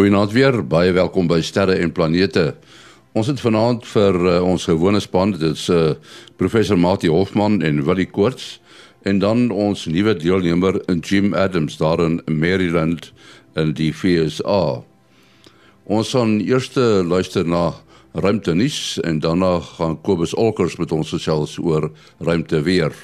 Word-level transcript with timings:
Goeienaand 0.00 0.32
weer. 0.32 0.54
Baie 0.64 0.94
welkom 0.96 1.26
by 1.28 1.42
Sterre 1.44 1.74
en 1.76 1.90
Planete. 1.92 2.54
Ons 3.12 3.28
het 3.28 3.40
vanaand 3.44 3.84
vir 3.84 4.16
uh, 4.16 4.36
ons 4.48 4.64
gewone 4.64 4.96
span, 5.04 5.34
dit 5.34 5.42
is 5.44 5.66
uh, 5.68 5.90
professor 6.40 6.78
Mati 6.80 7.10
Hofman 7.12 7.58
en 7.60 7.82
Willie 7.84 8.06
Koorts 8.08 8.62
en 9.04 9.20
dan 9.20 9.50
ons 9.52 9.82
nuwe 9.92 10.14
deelnemer 10.16 10.78
in 10.88 11.04
Jim 11.04 11.34
Adams 11.36 11.76
daar 11.76 12.00
in 12.00 12.16
Maryland 12.32 13.10
in 13.60 13.74
die 13.76 13.90
FSA. 13.92 14.80
Ons 15.84 16.16
gaan 16.16 16.38
eers 16.40 16.72
luister 17.04 17.44
na 17.44 17.74
ruimtenis 18.16 18.96
en 19.04 19.20
daarna 19.20 19.58
gaan 19.76 20.00
Kobus 20.00 20.32
Olkers 20.32 20.80
met 20.80 20.96
ons 20.96 21.12
gesels 21.12 21.58
oor 21.60 21.90
ruimte 22.24 22.64
weer. 22.64 22.96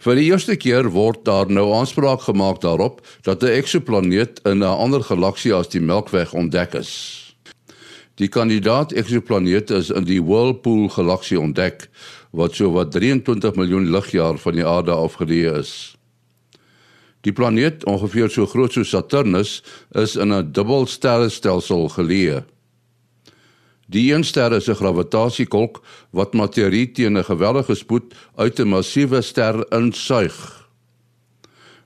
Vir 0.00 0.16
die 0.16 0.30
eerste 0.30 0.54
keer 0.56 0.86
word 0.94 1.26
daar 1.28 1.50
nou 1.52 1.66
aanspraak 1.76 2.22
gemaak 2.24 2.62
daarop 2.64 3.02
dat 3.22 3.42
'n 3.42 3.52
eksoplaneet 3.60 4.40
in 4.48 4.64
'n 4.64 4.76
ander 4.84 5.02
galaksie 5.02 5.52
as 5.52 5.68
die 5.68 5.80
Melkweg 5.80 6.32
ontdek 6.32 6.74
is. 6.74 7.34
Die 8.14 8.28
kandidaat 8.28 8.92
eksoplaneet 8.92 9.70
is 9.70 9.90
in 9.90 10.04
die 10.04 10.22
Whirlpool 10.22 10.88
galaksie 10.88 11.40
ontdek 11.40 11.88
wat 12.32 12.54
so 12.54 12.72
wat 12.72 12.92
23 12.92 13.54
miljoen 13.54 13.90
ligjaar 13.90 14.38
van 14.38 14.54
die 14.54 14.66
aarde 14.66 14.92
afgeleë 14.92 15.58
is. 15.58 15.96
Die 17.20 17.32
planeet, 17.32 17.84
ongeveer 17.84 18.30
so 18.30 18.46
groot 18.46 18.72
soos 18.72 18.88
Saturnus, 18.88 19.62
is 19.92 20.16
in 20.16 20.32
'n 20.32 20.52
dubbelsterrestelsel 20.52 21.88
geleë. 21.88 22.44
Die 23.90 24.12
een 24.14 24.24
ster 24.24 24.52
is 24.52 24.68
'n 24.68 24.78
gravitasiekolk 24.78 25.82
wat 26.10 26.34
materie 26.34 26.90
teen 26.90 27.18
'n 27.18 27.24
geweldige 27.24 27.74
spoed 27.74 28.14
uit 28.36 28.58
'n 28.58 28.68
massiewe 28.68 29.20
ster 29.20 29.72
insuig. 29.72 30.68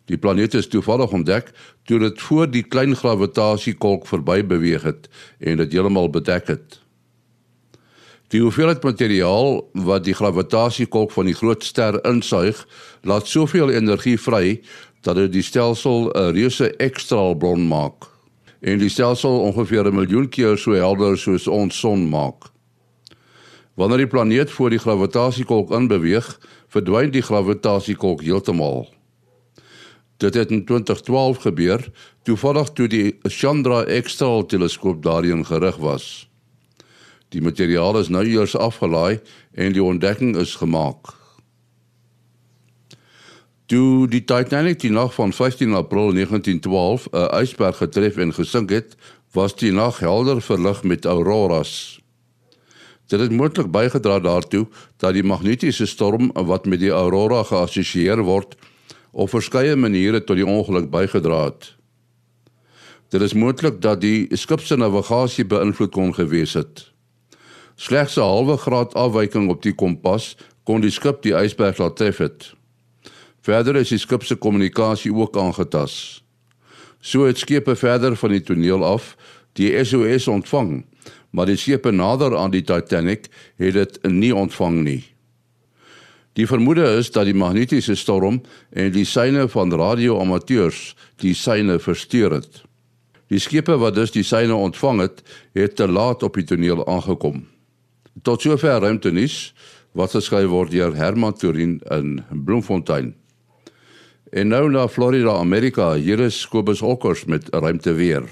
Die 0.04 0.18
planeet 0.18 0.54
is 0.54 0.68
toevallig 0.68 1.12
ontdek 1.12 1.52
toe 1.84 1.98
dit 1.98 2.20
voor 2.20 2.50
die 2.50 2.62
klein 2.62 2.96
gravitasiekolk 2.96 4.06
verby 4.06 4.44
beweeg 4.44 4.82
het 4.82 5.08
en 5.38 5.56
dit 5.56 5.72
heeltemal 5.72 6.10
bedek 6.10 6.46
het. 6.46 6.80
Die 8.28 8.40
hoeveelheid 8.40 8.82
materiaal 8.82 9.70
wat 9.72 10.04
die 10.04 10.14
gravitasiekolk 10.14 11.10
van 11.10 11.24
die 11.24 11.34
groot 11.34 11.64
ster 11.64 12.04
insuig, 12.04 12.66
laat 13.02 13.26
soveel 13.26 13.70
energie 13.70 14.20
vry 14.20 14.60
dat 15.00 15.16
dit 15.16 15.32
die 15.32 15.42
stelsel 15.42 16.10
'n 16.12 16.32
reuse 16.32 16.76
ekstraalbron 16.76 17.68
maak 17.68 18.13
en 18.64 18.80
die 18.80 18.88
stelsel 18.88 19.40
ongeveer 19.44 19.86
'n 19.86 19.94
miljoen 19.94 20.28
keer 20.28 20.56
so 20.58 20.72
helder 20.72 21.18
soos 21.18 21.46
ons 21.46 21.78
son 21.78 22.08
maak. 22.08 22.48
Wanneer 23.74 23.98
die 23.98 24.06
planeet 24.06 24.50
voor 24.50 24.70
die 24.70 24.78
gravitasiekolk 24.78 25.70
inbeweeg, 25.70 26.40
verdwyn 26.68 27.10
die 27.10 27.22
gravitasiekolk 27.22 28.22
heeltemal. 28.22 28.88
Dit 30.16 30.34
het 30.34 30.50
in 30.50 30.64
2012 30.64 31.36
gebeur, 31.38 31.90
toevallig 32.22 32.68
toe 32.68 32.88
die 32.88 33.18
Chandra 33.22 33.84
X-straal 34.00 34.46
teleskoop 34.46 35.02
daarin 35.02 35.44
gerig 35.44 35.76
was. 35.76 36.28
Die 37.28 37.42
materiaal 37.42 37.98
is 37.98 38.08
nou 38.08 38.24
eers 38.24 38.56
afgelaai 38.56 39.20
en 39.52 39.72
die 39.72 39.82
ontdekking 39.82 40.36
is 40.36 40.54
gemaak. 40.54 41.23
Toe 43.66 44.04
die 44.12 44.20
Titanic 44.24 44.82
die 44.82 44.90
nag 44.92 45.14
van 45.16 45.32
15 45.32 45.72
April 45.74 46.12
1912 46.12 47.08
'n 47.12 47.28
ysberg 47.40 47.76
getref 47.76 48.16
en 48.16 48.34
gesink 48.34 48.70
het, 48.70 48.96
was 49.32 49.56
die 49.56 49.72
nag 49.72 49.98
helder 49.98 50.42
verlig 50.42 50.82
met 50.82 51.04
auroras. 51.04 52.00
Dit 53.06 53.20
het 53.20 53.32
moontlik 53.32 53.70
bygedra 53.70 54.20
daartoe 54.20 54.66
dat 54.96 55.12
die 55.12 55.24
magnetiese 55.24 55.86
storm 55.86 56.30
wat 56.32 56.66
met 56.66 56.80
die 56.80 56.90
aurora 56.90 57.42
geassosieer 57.42 58.22
word, 58.22 58.54
op 59.10 59.30
verskeie 59.30 59.76
maniere 59.76 60.24
tot 60.24 60.36
die 60.36 60.46
ongeluk 60.46 60.90
bygedra 60.90 61.44
het. 61.44 61.74
Dit 63.08 63.22
is 63.22 63.32
moontlik 63.32 63.80
dat 63.80 64.00
die 64.00 64.28
skip 64.36 64.60
se 64.60 64.76
navigasie 64.76 65.44
beïnvloed 65.44 65.92
kon 65.92 66.14
gewees 66.14 66.52
het. 66.52 66.92
Slegs 67.76 68.16
'n 68.16 68.20
halwe 68.20 68.56
graad 68.56 68.94
afwyking 68.94 69.48
op 69.50 69.62
die 69.62 69.74
kompas 69.74 70.36
kon 70.64 70.80
die 70.80 70.90
skip 70.90 71.22
die 71.22 71.32
ysberg 71.32 71.78
laat 71.78 71.96
tref 71.96 72.18
het. 72.18 72.54
Verder 73.44 73.76
is 73.76 73.90
die 73.92 74.00
skip 74.00 74.22
se 74.24 74.38
kommunikasie 74.40 75.12
ook 75.12 75.36
aangetast. 75.36 76.22
So 77.04 77.26
het 77.28 77.42
skepe 77.42 77.74
verder 77.76 78.16
van 78.16 78.32
die 78.32 78.40
toneel 78.40 78.84
af 78.84 79.10
die 79.58 79.68
SOS 79.84 80.30
ontvang, 80.32 80.84
maar 81.30 81.50
die 81.50 81.58
skepe 81.60 81.92
nader 81.92 82.32
aan 82.40 82.54
die 82.54 82.64
Titanic 82.64 83.28
het 83.60 83.74
dit 83.76 83.98
nie 84.08 84.32
ontvang 84.34 84.78
nie. 84.86 85.02
Die 86.34 86.46
vermoede 86.48 86.86
is 86.98 87.10
dat 87.12 87.28
die 87.28 87.36
magnetiese 87.36 87.94
storm 87.94 88.40
en 88.72 88.88
die 88.94 89.04
seine 89.04 89.44
van 89.48 89.74
radioamateurs 89.76 90.94
die 91.22 91.34
seine 91.36 91.76
versteur 91.78 92.32
het. 92.40 92.62
Die 93.28 93.38
skepe 93.38 93.76
wat 93.78 93.94
dus 93.94 94.14
die 94.14 94.24
seine 94.24 94.56
ontvang 94.56 95.02
het, 95.04 95.20
het 95.52 95.76
te 95.76 95.86
laat 95.88 96.24
op 96.24 96.40
die 96.40 96.46
toneel 96.48 96.80
aangekom. 96.88 97.44
Tot 98.22 98.42
sover 98.42 98.80
ruimtenis 98.80 99.52
wat 99.92 100.16
geskryf 100.16 100.48
word 100.48 100.72
deur 100.72 100.96
Herman 100.96 101.36
Turin 101.36 101.76
in 101.92 102.24
Bloemfontein. 102.32 103.12
En 104.34 104.48
nou 104.48 104.70
na 104.70 104.88
Florida, 104.88 105.30
Amerika. 105.38 105.92
Hier 105.94 106.18
is 106.20 106.48
Kobus 106.50 106.80
Okkers 106.82 107.24
met 107.24 107.44
ruimte 107.50 107.92
weer. 107.94 108.24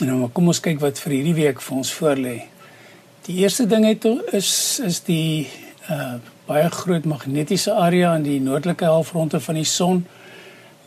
Nou, 0.00 0.28
kom 0.32 0.46
ons 0.48 0.60
kyk 0.64 0.78
wat 0.80 0.96
vir 1.04 1.18
hierdie 1.18 1.34
week 1.36 1.58
vir 1.60 1.74
ons 1.76 1.90
voorlê. 1.98 2.36
Die 3.26 3.42
eerste 3.42 3.66
ding 3.68 3.84
het 3.84 4.06
is 4.32 4.52
is 4.80 5.02
die 5.04 5.50
uh 5.92 6.14
baie 6.48 6.70
groot 6.72 7.04
magnetiese 7.04 7.74
area 7.76 8.14
aan 8.14 8.24
die 8.24 8.38
noordelike 8.40 8.88
halfronde 8.88 9.38
van 9.40 9.60
die 9.60 9.66
son 9.68 10.00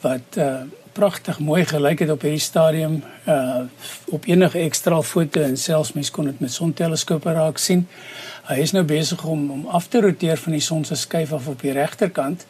wat 0.02 0.42
uh 0.42 0.66
pragtig 0.98 1.38
mooi 1.40 1.62
gelyk 1.66 2.02
het 2.02 2.16
op 2.16 2.26
hierdie 2.26 2.42
stadium 2.42 2.98
uh 3.30 3.62
op 4.10 4.26
enige 4.26 4.66
ekstra 4.66 5.04
foto 5.06 5.46
en 5.46 5.58
selfs 5.58 5.94
mens 5.94 6.10
kon 6.10 6.32
dit 6.32 6.42
met 6.42 6.56
sonteleskope 6.58 7.38
raak 7.38 7.62
sien. 7.62 7.86
Hy 8.50 8.58
is 8.66 8.74
nou 8.74 8.84
besig 8.90 9.22
om 9.22 9.52
om 9.60 9.70
af 9.70 9.88
te 9.88 10.02
roteer 10.02 10.42
van 10.48 10.58
die 10.58 10.66
son 10.72 10.82
se 10.82 10.98
skuif 10.98 11.38
af 11.38 11.48
op 11.48 11.62
die 11.62 11.78
regterkant. 11.78 12.50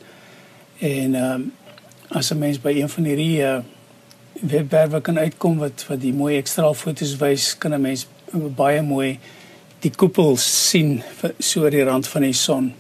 En 0.84 1.16
ehm 1.16 1.34
um, 1.34 1.54
as 2.08 2.30
'n 2.32 2.38
mens 2.38 2.62
by 2.62 2.74
een 2.76 2.90
van 2.90 3.04
hierdie 3.04 3.42
uh, 3.42 3.58
webwerwe 4.34 5.02
kan 5.02 5.20
uitkom 5.20 5.58
wat 5.58 5.86
wat 5.88 6.02
die 6.02 6.14
mooi 6.14 6.38
ekstra 6.38 6.74
foto's 6.74 7.16
wys, 7.18 7.58
kan 7.58 7.74
'n 7.74 7.82
mens 7.82 8.08
baie 8.56 8.82
mooi 8.82 9.20
die 9.80 9.92
koepel 9.96 10.38
sien 10.38 11.04
so 11.40 11.70
die 11.70 11.84
rand 11.84 12.08
van 12.08 12.22
die 12.22 12.34
son. 12.34 12.74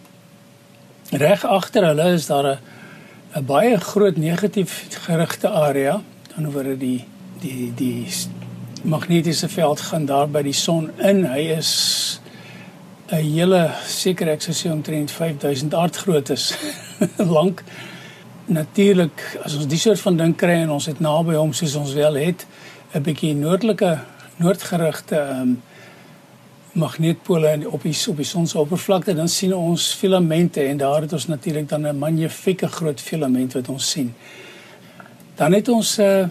Reg 1.09 1.45
agter 1.45 1.85
hulle 1.85 2.11
is 2.13 2.25
daar 2.25 2.45
'n 2.45 2.59
'n 3.35 3.45
baie 3.45 3.79
groot 3.79 4.17
negatief 4.17 4.85
gerigte 5.05 5.49
area, 5.49 6.01
dan 6.35 6.55
oor 6.55 6.77
die 6.77 7.05
die 7.39 7.71
die 7.75 8.07
magnetiese 8.83 9.49
veld 9.49 9.79
gaan 9.79 10.05
daar 10.05 10.29
by 10.29 10.41
die 10.41 10.53
son 10.53 10.91
in. 10.99 11.25
Hy 11.25 11.39
is 11.57 12.19
'n 13.11 13.15
hele 13.15 13.71
seker 13.85 14.27
ek 14.27 14.41
sou 14.41 14.53
sê 14.53 14.71
omtrent 14.71 15.11
5000 15.11 15.73
aardgroottes 15.73 16.53
lank 17.37 17.63
natuurlik 18.45 19.39
as 19.43 19.55
ons 19.55 19.67
die 19.67 19.79
soort 19.79 19.99
van 19.99 20.17
ding 20.17 20.35
kry 20.35 20.63
en 20.63 20.73
ons 20.75 20.85
het 20.85 20.99
naby 20.99 21.35
hom 21.35 21.53
soos 21.53 21.75
ons 21.75 21.93
wel 21.93 22.13
het 22.13 22.45
'n 22.93 23.01
bietjie 23.01 23.35
noordelike 23.35 23.99
noordgerigte 24.37 25.19
um, 25.19 25.61
magneetpole 26.73 27.69
op 27.69 27.83
die 27.85 27.95
op 28.09 28.17
die 28.17 28.25
son 28.25 28.47
se 28.47 28.59
oppervlakte 28.59 29.13
dan 29.13 29.29
sien 29.29 29.53
ons 29.55 29.93
filamente 29.93 30.61
en 30.61 30.77
daar 30.77 31.01
het 31.01 31.13
ons 31.13 31.27
natuurlik 31.27 31.69
dan 31.69 31.87
'n 31.87 31.97
magnifieke 31.97 32.67
groot 32.67 33.01
filament 33.01 33.53
wat 33.53 33.69
ons 33.69 33.89
sien. 33.89 34.13
Dan 35.35 35.53
het 35.53 35.69
ons 35.69 35.97
'n 35.97 36.01
uh, 36.01 36.27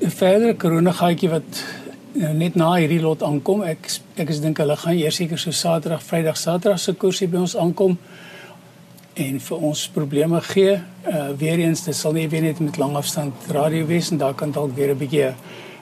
'n 0.00 0.10
verdere 0.10 0.54
koronagatjie 0.54 1.28
wat 1.28 1.64
uh, 2.12 2.30
net 2.30 2.54
na 2.54 2.74
hierdie 2.74 3.00
lot 3.00 3.22
aankom. 3.22 3.62
Ek 3.62 3.90
ek 4.14 4.28
is 4.28 4.40
dink 4.40 4.58
hulle 4.58 4.76
gaan 4.76 4.96
eers 4.96 5.16
seker 5.16 5.38
so 5.38 5.50
Saterdag, 5.50 6.02
Vrydag, 6.02 6.36
Saterdag 6.36 6.80
se 6.80 6.92
koersie 6.92 7.28
by 7.28 7.36
ons 7.36 7.56
aankom 7.56 7.98
en 9.14 9.40
vir 9.40 9.64
ons 9.68 9.88
probleme 9.92 10.40
gee. 10.40 10.76
Uh 11.08 11.30
weer 11.38 11.58
eens, 11.58 11.84
dit 11.84 11.96
sal 11.96 12.12
nie 12.12 12.28
weer 12.28 12.42
net 12.42 12.60
met 12.60 12.78
langafstand 12.80 13.34
radio 13.52 13.86
wees 13.86 14.10
en 14.10 14.18
daar 14.18 14.34
kan 14.34 14.52
dalk 14.52 14.74
weer 14.76 14.94
'n 14.94 14.98
bietjie 14.98 15.34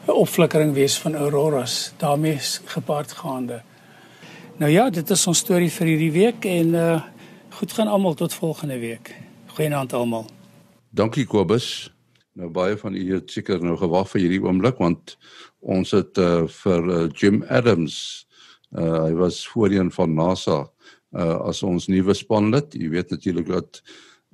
'n 0.06 0.10
opflikkering 0.10 0.74
wees 0.74 0.98
van 0.98 1.14
auroras 1.14 1.92
daarmee 1.96 2.38
gepaard 2.64 3.12
gaande. 3.12 3.62
Nou 4.56 4.72
ja, 4.72 4.90
dit 4.90 5.10
is 5.10 5.26
ons 5.26 5.38
storie 5.38 5.70
vir 5.70 5.86
hierdie 5.86 6.12
week 6.12 6.44
en 6.44 6.74
uh 6.74 7.02
goed 7.50 7.72
gaan 7.72 7.88
almal 7.88 8.14
tot 8.14 8.34
volgende 8.34 8.78
week. 8.78 9.14
Goeienaand 9.46 9.92
almal. 9.92 10.26
Dankie 10.90 11.26
Kobus. 11.26 11.92
Nou 12.32 12.48
baie 12.48 12.76
van 12.76 12.94
u 12.94 13.14
het 13.14 13.30
seker 13.30 13.62
nou 13.62 13.76
gewag 13.76 14.08
vir 14.10 14.20
hierdie 14.20 14.42
oomblik 14.42 14.78
want 14.78 15.18
ons 15.60 15.90
het 15.90 16.18
uh 16.18 16.46
vir 16.46 16.90
uh, 16.90 17.08
Jim 17.14 17.44
Adams 17.48 18.26
uh 18.72 19.04
hy 19.04 19.12
was 19.12 19.46
voorheen 19.48 19.90
van 19.90 20.14
NASA 20.14 20.70
uh, 21.16 21.40
as 21.50 21.62
ons 21.66 21.88
nuwe 21.90 22.14
spanlid. 22.14 22.74
Jy 22.74 22.90
weet 22.94 23.10
natuurlik 23.14 23.48
dat 23.50 23.82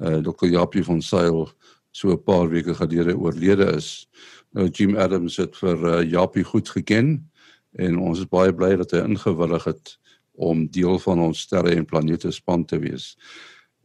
uh, 0.02 0.18
Dr. 0.24 0.48
Japie 0.52 0.84
van 0.84 1.02
Sail 1.02 1.46
so 1.90 2.12
'n 2.12 2.22
paar 2.22 2.48
weke 2.48 2.74
gelede 2.74 3.16
oorlede 3.16 3.76
is. 3.76 4.08
Nou 4.52 4.68
Jim 4.68 4.96
Adams 4.96 5.36
het 5.36 5.56
vir 5.56 5.76
uh, 5.84 6.10
Japie 6.10 6.44
goed 6.44 6.68
geken 6.68 7.30
en 7.72 7.98
ons 7.98 8.18
is 8.18 8.28
baie 8.28 8.52
bly 8.52 8.76
dat 8.76 8.90
hy 8.90 9.04
ingewillig 9.04 9.64
het 9.64 9.98
om 10.32 10.66
deel 10.70 10.98
van 10.98 11.20
ons 11.20 11.40
sterre 11.40 11.74
en 11.74 11.84
planete 11.84 12.30
span 12.30 12.64
te 12.64 12.78
wees. 12.78 13.16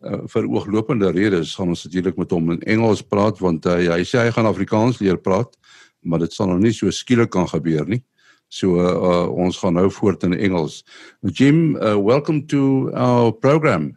Uh, 0.04 0.28
vir 0.28 0.48
ooglopende 0.48 1.12
redes 1.12 1.56
gaan 1.56 1.72
ons 1.72 1.84
natuurlik 1.84 2.18
met 2.18 2.32
hom 2.32 2.52
in 2.52 2.62
Engels 2.62 3.02
praat 3.02 3.40
want 3.40 3.66
hy 3.66 3.88
hy 3.88 4.04
sê 4.04 4.26
hy 4.26 4.32
gaan 4.32 4.50
Afrikaans 4.50 5.00
leer 5.00 5.18
praat 5.18 5.56
maar 6.02 6.20
dit 6.20 6.34
sal 6.34 6.50
nog 6.50 6.62
nie 6.62 6.74
so 6.74 6.90
skielik 6.92 7.30
kan 7.30 7.48
gebeur 7.48 7.86
nie. 7.88 8.02
So 8.52 8.76
uh, 8.84 8.96
uh, 9.00 9.28
ons 9.32 9.56
gaan 9.64 9.78
nou 9.80 9.88
voort 9.96 10.26
in 10.28 10.36
Engels. 10.36 10.82
Jim, 11.24 11.78
uh, 11.80 11.96
welcome 11.96 12.44
to 12.52 12.92
our 13.00 13.32
program. 13.32 13.94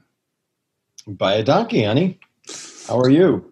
Baie 1.11 1.43
dankie, 1.43 1.83
Annie. 1.83 2.21
How 2.87 3.01
are 3.03 3.11
you? 3.11 3.43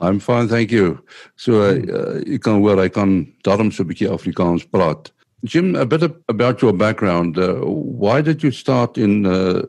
I'm 0.00 0.18
fine, 0.18 0.48
thank 0.48 0.70
you. 0.72 1.04
So 1.36 1.60
uh, 1.60 2.22
you 2.24 2.38
can 2.38 2.62
hoor 2.64 2.80
I 2.80 2.88
kan 2.88 3.28
daarom 3.44 3.68
so 3.70 3.84
'n 3.84 3.88
bietjie 3.92 4.08
Afrikaans 4.08 4.64
praat. 4.64 5.12
Jim, 5.44 5.76
a 5.76 5.84
bit 5.84 6.02
about 6.28 6.62
your 6.62 6.72
background. 6.72 7.36
Uh, 7.36 7.60
why 8.00 8.22
did 8.22 8.42
you 8.42 8.50
start 8.50 8.96
in 8.96 9.26
uh, 9.26 9.60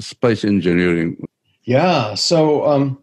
space 0.00 0.44
engineering? 0.44 1.22
Yeah, 1.62 2.14
so 2.14 2.66
um, 2.66 2.98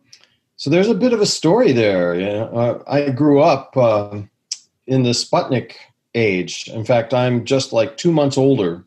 so 0.55 0.69
there's 0.69 0.91
a 0.91 0.99
bit 0.99 1.13
of 1.13 1.21
a 1.21 1.25
story 1.25 1.71
there. 1.71 2.19
You 2.19 2.27
know, 2.27 2.47
uh, 2.51 2.83
I 2.87 3.11
grew 3.11 3.39
up 3.39 3.77
uh, 3.77 4.19
in 4.87 5.03
the 5.03 5.15
Sputnik 5.15 5.79
age. 6.15 6.67
In 6.67 6.85
fact, 6.85 7.13
I'm 7.13 7.45
just 7.45 7.73
like 7.73 7.97
two 7.97 8.11
months 8.11 8.37
older 8.37 8.83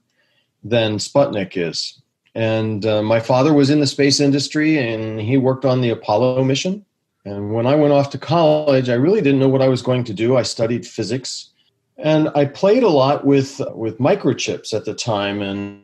than 0.62 0.98
Sputnik 0.98 1.56
is. 1.56 2.00
And 2.34 2.84
uh, 2.84 3.02
my 3.02 3.20
father 3.20 3.54
was 3.54 3.70
in 3.70 3.80
the 3.80 3.86
space 3.86 4.20
industry, 4.20 4.78
and 4.78 5.20
he 5.20 5.38
worked 5.38 5.64
on 5.64 5.80
the 5.80 5.90
Apollo 5.90 6.44
mission. 6.44 6.84
And 7.24 7.54
when 7.54 7.66
I 7.66 7.74
went 7.74 7.92
off 7.92 8.10
to 8.10 8.18
college, 8.18 8.88
I 8.88 8.94
really 8.94 9.20
didn't 9.20 9.40
know 9.40 9.48
what 9.48 9.62
I 9.62 9.68
was 9.68 9.82
going 9.82 10.04
to 10.04 10.14
do. 10.14 10.36
I 10.36 10.42
studied 10.42 10.86
physics 10.86 11.50
and 11.98 12.30
I 12.34 12.44
played 12.44 12.82
a 12.82 12.88
lot 12.88 13.24
with 13.24 13.60
with 13.74 13.98
microchips 13.98 14.74
at 14.74 14.84
the 14.84 14.94
time, 14.94 15.40
and 15.40 15.82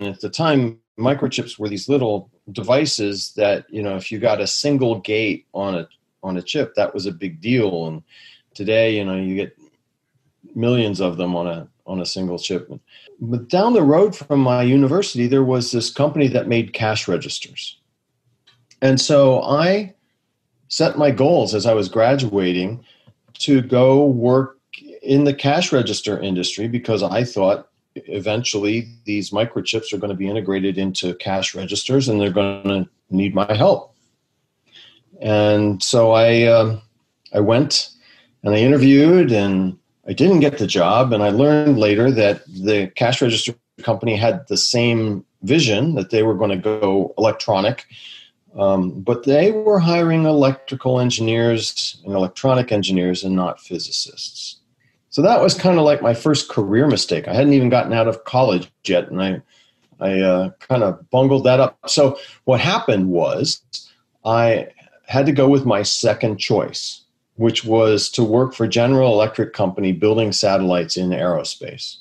at 0.00 0.20
the 0.20 0.30
time, 0.30 0.80
microchips 0.98 1.58
were 1.58 1.68
these 1.68 1.88
little 1.88 2.30
devices 2.50 3.32
that 3.36 3.66
you 3.70 3.82
know, 3.82 3.96
if 3.96 4.10
you 4.10 4.18
got 4.18 4.40
a 4.40 4.46
single 4.46 5.00
gate 5.00 5.46
on 5.54 5.74
a 5.76 5.88
on 6.22 6.36
a 6.36 6.42
chip, 6.42 6.74
that 6.74 6.92
was 6.92 7.06
a 7.06 7.12
big 7.12 7.40
deal. 7.40 7.86
And 7.86 8.02
today, 8.54 8.96
you 8.96 9.04
know, 9.04 9.16
you 9.16 9.36
get 9.36 9.56
millions 10.56 11.00
of 11.00 11.16
them 11.16 11.36
on 11.36 11.46
a 11.46 11.68
on 11.86 12.00
a 12.00 12.06
single 12.06 12.38
shipment. 12.38 12.82
But 13.20 13.48
down 13.48 13.74
the 13.74 13.82
road 13.82 14.16
from 14.16 14.40
my 14.40 14.62
university, 14.62 15.28
there 15.28 15.44
was 15.44 15.70
this 15.70 15.90
company 15.90 16.26
that 16.28 16.48
made 16.48 16.72
cash 16.72 17.06
registers, 17.06 17.78
and 18.82 19.00
so 19.00 19.42
I 19.42 19.94
set 20.68 20.98
my 20.98 21.10
goals 21.10 21.54
as 21.54 21.66
I 21.66 21.74
was 21.74 21.88
graduating 21.88 22.84
to 23.34 23.62
go 23.62 24.04
work 24.04 24.58
in 25.02 25.24
the 25.24 25.34
cash 25.34 25.72
register 25.72 26.18
industry 26.20 26.66
because 26.66 27.02
I 27.02 27.22
thought 27.22 27.68
eventually 27.94 28.88
these 29.04 29.30
microchips 29.30 29.92
are 29.92 29.98
going 29.98 30.10
to 30.10 30.16
be 30.16 30.28
integrated 30.28 30.78
into 30.78 31.14
cash 31.14 31.54
registers 31.54 32.08
and 32.08 32.20
they're 32.20 32.30
going 32.30 32.64
to 32.64 32.88
need 33.10 33.34
my 33.34 33.52
help. 33.54 33.94
And 35.20 35.82
so 35.82 36.10
I 36.10 36.42
um, 36.44 36.82
I 37.32 37.40
went 37.40 37.90
and 38.42 38.54
I 38.54 38.58
interviewed 38.58 39.32
and 39.32 39.78
I 40.08 40.12
didn't 40.12 40.40
get 40.40 40.58
the 40.58 40.66
job 40.66 41.12
and 41.12 41.22
I 41.22 41.30
learned 41.30 41.78
later 41.78 42.10
that 42.10 42.44
the 42.46 42.88
cash 42.94 43.20
register 43.20 43.54
company 43.82 44.16
had 44.16 44.46
the 44.48 44.56
same 44.56 45.24
vision 45.42 45.94
that 45.94 46.10
they 46.10 46.22
were 46.22 46.34
going 46.34 46.50
to 46.50 46.56
go 46.56 47.14
electronic 47.18 47.86
um, 48.56 49.00
but 49.02 49.24
they 49.24 49.52
were 49.52 49.78
hiring 49.78 50.24
electrical 50.24 50.98
engineers 50.98 52.00
and 52.04 52.14
electronic 52.14 52.72
engineers 52.72 53.22
and 53.22 53.36
not 53.36 53.60
physicists. 53.60 54.56
So 55.10 55.22
that 55.22 55.42
was 55.42 55.54
kind 55.54 55.78
of 55.78 55.84
like 55.84 56.02
my 56.02 56.14
first 56.14 56.48
career 56.48 56.86
mistake. 56.86 57.28
I 57.28 57.34
hadn't 57.34 57.52
even 57.52 57.68
gotten 57.68 57.92
out 57.92 58.08
of 58.08 58.24
college 58.24 58.70
yet, 58.84 59.10
and 59.10 59.22
I, 59.22 59.42
I 60.00 60.20
uh, 60.20 60.50
kind 60.60 60.82
of 60.82 61.08
bungled 61.10 61.44
that 61.44 61.60
up. 61.60 61.78
So 61.86 62.18
what 62.44 62.60
happened 62.60 63.08
was 63.08 63.60
I 64.24 64.68
had 65.06 65.26
to 65.26 65.32
go 65.32 65.48
with 65.48 65.66
my 65.66 65.82
second 65.82 66.38
choice, 66.38 67.02
which 67.36 67.64
was 67.64 68.08
to 68.10 68.24
work 68.24 68.54
for 68.54 68.66
General 68.66 69.12
Electric 69.12 69.52
Company 69.52 69.92
building 69.92 70.32
satellites 70.32 70.96
in 70.96 71.10
aerospace. 71.10 71.96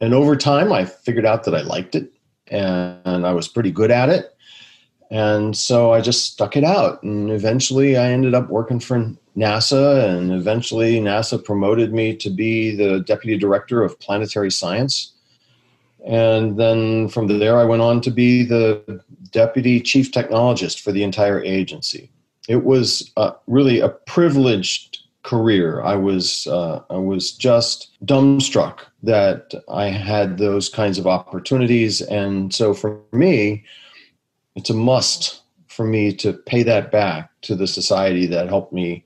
And 0.00 0.12
over 0.14 0.34
time, 0.34 0.72
I 0.72 0.84
figured 0.84 1.26
out 1.26 1.44
that 1.44 1.54
I 1.54 1.62
liked 1.62 1.94
it 1.94 2.12
and 2.48 3.26
I 3.26 3.32
was 3.32 3.48
pretty 3.48 3.70
good 3.70 3.90
at 3.90 4.08
it. 4.08 4.34
And 5.10 5.56
so 5.56 5.92
I 5.92 6.00
just 6.00 6.32
stuck 6.32 6.56
it 6.56 6.64
out. 6.64 7.02
And 7.02 7.30
eventually 7.30 7.96
I 7.96 8.10
ended 8.10 8.34
up 8.34 8.48
working 8.48 8.80
for 8.80 9.12
NASA, 9.36 10.08
and 10.08 10.32
eventually 10.32 11.00
NASA 11.00 11.42
promoted 11.42 11.92
me 11.92 12.16
to 12.16 12.30
be 12.30 12.74
the 12.74 13.00
deputy 13.00 13.36
director 13.36 13.82
of 13.82 13.98
planetary 14.00 14.50
science. 14.50 15.12
And 16.06 16.58
then 16.58 17.08
from 17.08 17.26
there, 17.26 17.58
I 17.58 17.64
went 17.64 17.82
on 17.82 18.00
to 18.02 18.10
be 18.10 18.42
the 18.42 19.02
deputy 19.30 19.80
chief 19.80 20.10
technologist 20.10 20.80
for 20.80 20.92
the 20.92 21.02
entire 21.02 21.42
agency. 21.42 22.10
It 22.48 22.64
was 22.64 23.10
uh, 23.16 23.32
really 23.46 23.80
a 23.80 23.88
privileged 23.88 24.98
career. 25.22 25.82
I 25.82 25.94
was 25.94 26.46
uh, 26.46 26.80
I 26.90 26.96
was 26.96 27.32
just 27.32 27.90
dumbstruck 28.04 28.80
that 29.02 29.54
I 29.68 29.86
had 29.86 30.38
those 30.38 30.68
kinds 30.68 30.98
of 30.98 31.06
opportunities, 31.06 32.00
and 32.00 32.52
so 32.52 32.74
for 32.74 33.00
me, 33.12 33.64
it's 34.56 34.70
a 34.70 34.74
must 34.74 35.42
for 35.68 35.86
me 35.86 36.12
to 36.14 36.32
pay 36.32 36.62
that 36.64 36.92
back 36.92 37.30
to 37.42 37.54
the 37.54 37.66
society 37.66 38.26
that 38.26 38.48
helped 38.48 38.72
me 38.72 39.04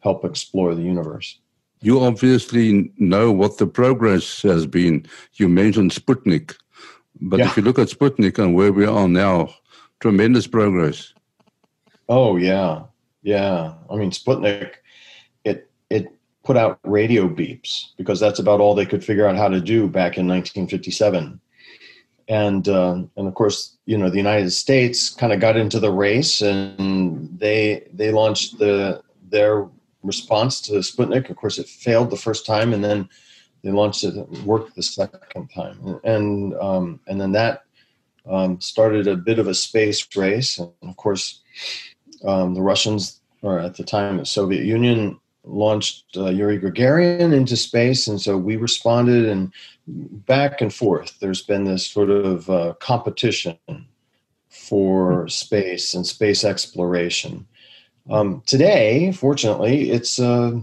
help 0.00 0.24
explore 0.24 0.74
the 0.74 0.82
universe. 0.82 1.38
You 1.82 2.02
obviously 2.02 2.90
know 2.96 3.30
what 3.30 3.58
the 3.58 3.66
progress 3.66 4.42
has 4.42 4.66
been. 4.66 5.06
You 5.34 5.48
mentioned 5.48 5.90
Sputnik, 5.90 6.56
but 7.20 7.38
yeah. 7.38 7.46
if 7.46 7.56
you 7.56 7.62
look 7.62 7.78
at 7.78 7.88
Sputnik 7.88 8.38
and 8.38 8.54
where 8.54 8.72
we 8.72 8.86
are 8.86 9.08
now, 9.08 9.54
tremendous 10.00 10.46
progress. 10.46 11.12
Oh 12.08 12.36
yeah, 12.36 12.84
yeah. 13.22 13.74
I 13.90 13.96
mean, 13.96 14.10
Sputnik, 14.10 14.74
it 15.44 15.70
it 15.90 16.08
put 16.44 16.56
out 16.56 16.78
radio 16.84 17.28
beeps 17.28 17.86
because 17.96 18.20
that's 18.20 18.38
about 18.38 18.60
all 18.60 18.74
they 18.74 18.86
could 18.86 19.04
figure 19.04 19.26
out 19.26 19.36
how 19.36 19.48
to 19.48 19.60
do 19.60 19.88
back 19.88 20.16
in 20.16 20.28
1957 20.28 21.40
and 22.28 22.68
uh, 22.68 23.02
and 23.16 23.28
of 23.28 23.34
course 23.34 23.76
you 23.84 23.98
know 23.98 24.10
the 24.10 24.16
United 24.16 24.50
States 24.50 25.10
kind 25.10 25.32
of 25.32 25.40
got 25.40 25.56
into 25.56 25.80
the 25.80 25.90
race 25.90 26.40
and 26.40 27.38
they 27.38 27.86
they 27.92 28.12
launched 28.12 28.58
the 28.58 29.02
their 29.28 29.68
response 30.06 30.60
to 30.62 30.72
Sputnik. 30.74 31.28
Of 31.28 31.36
course, 31.36 31.58
it 31.58 31.68
failed 31.68 32.10
the 32.10 32.16
first 32.16 32.46
time, 32.46 32.72
and 32.72 32.82
then 32.82 33.08
they 33.62 33.70
launched 33.70 34.04
it, 34.04 34.14
worked 34.44 34.74
the 34.76 34.82
second 34.82 35.48
time, 35.54 36.00
and 36.04 36.54
um, 36.54 37.00
and 37.06 37.20
then 37.20 37.32
that 37.32 37.64
um, 38.30 38.60
started 38.60 39.06
a 39.06 39.16
bit 39.16 39.38
of 39.38 39.48
a 39.48 39.54
space 39.54 40.06
race. 40.16 40.58
And 40.58 40.72
of 40.82 40.96
course, 40.96 41.42
um, 42.24 42.54
the 42.54 42.62
Russians, 42.62 43.20
or 43.42 43.58
at 43.58 43.76
the 43.76 43.84
time 43.84 44.16
the 44.16 44.26
Soviet 44.26 44.64
Union, 44.64 45.18
launched 45.44 46.04
uh, 46.16 46.26
Yuri 46.26 46.58
Gagarin 46.58 47.32
into 47.32 47.56
space, 47.56 48.06
and 48.06 48.20
so 48.20 48.36
we 48.36 48.56
responded, 48.56 49.26
and 49.26 49.52
back 49.86 50.60
and 50.60 50.74
forth. 50.74 51.18
There's 51.20 51.42
been 51.42 51.64
this 51.64 51.86
sort 51.86 52.10
of 52.10 52.50
uh, 52.50 52.74
competition 52.80 53.58
for 54.48 55.28
space 55.28 55.94
and 55.94 56.06
space 56.06 56.44
exploration. 56.44 57.46
Um, 58.10 58.42
today, 58.46 59.12
fortunately, 59.12 59.90
it's 59.90 60.18
a 60.18 60.60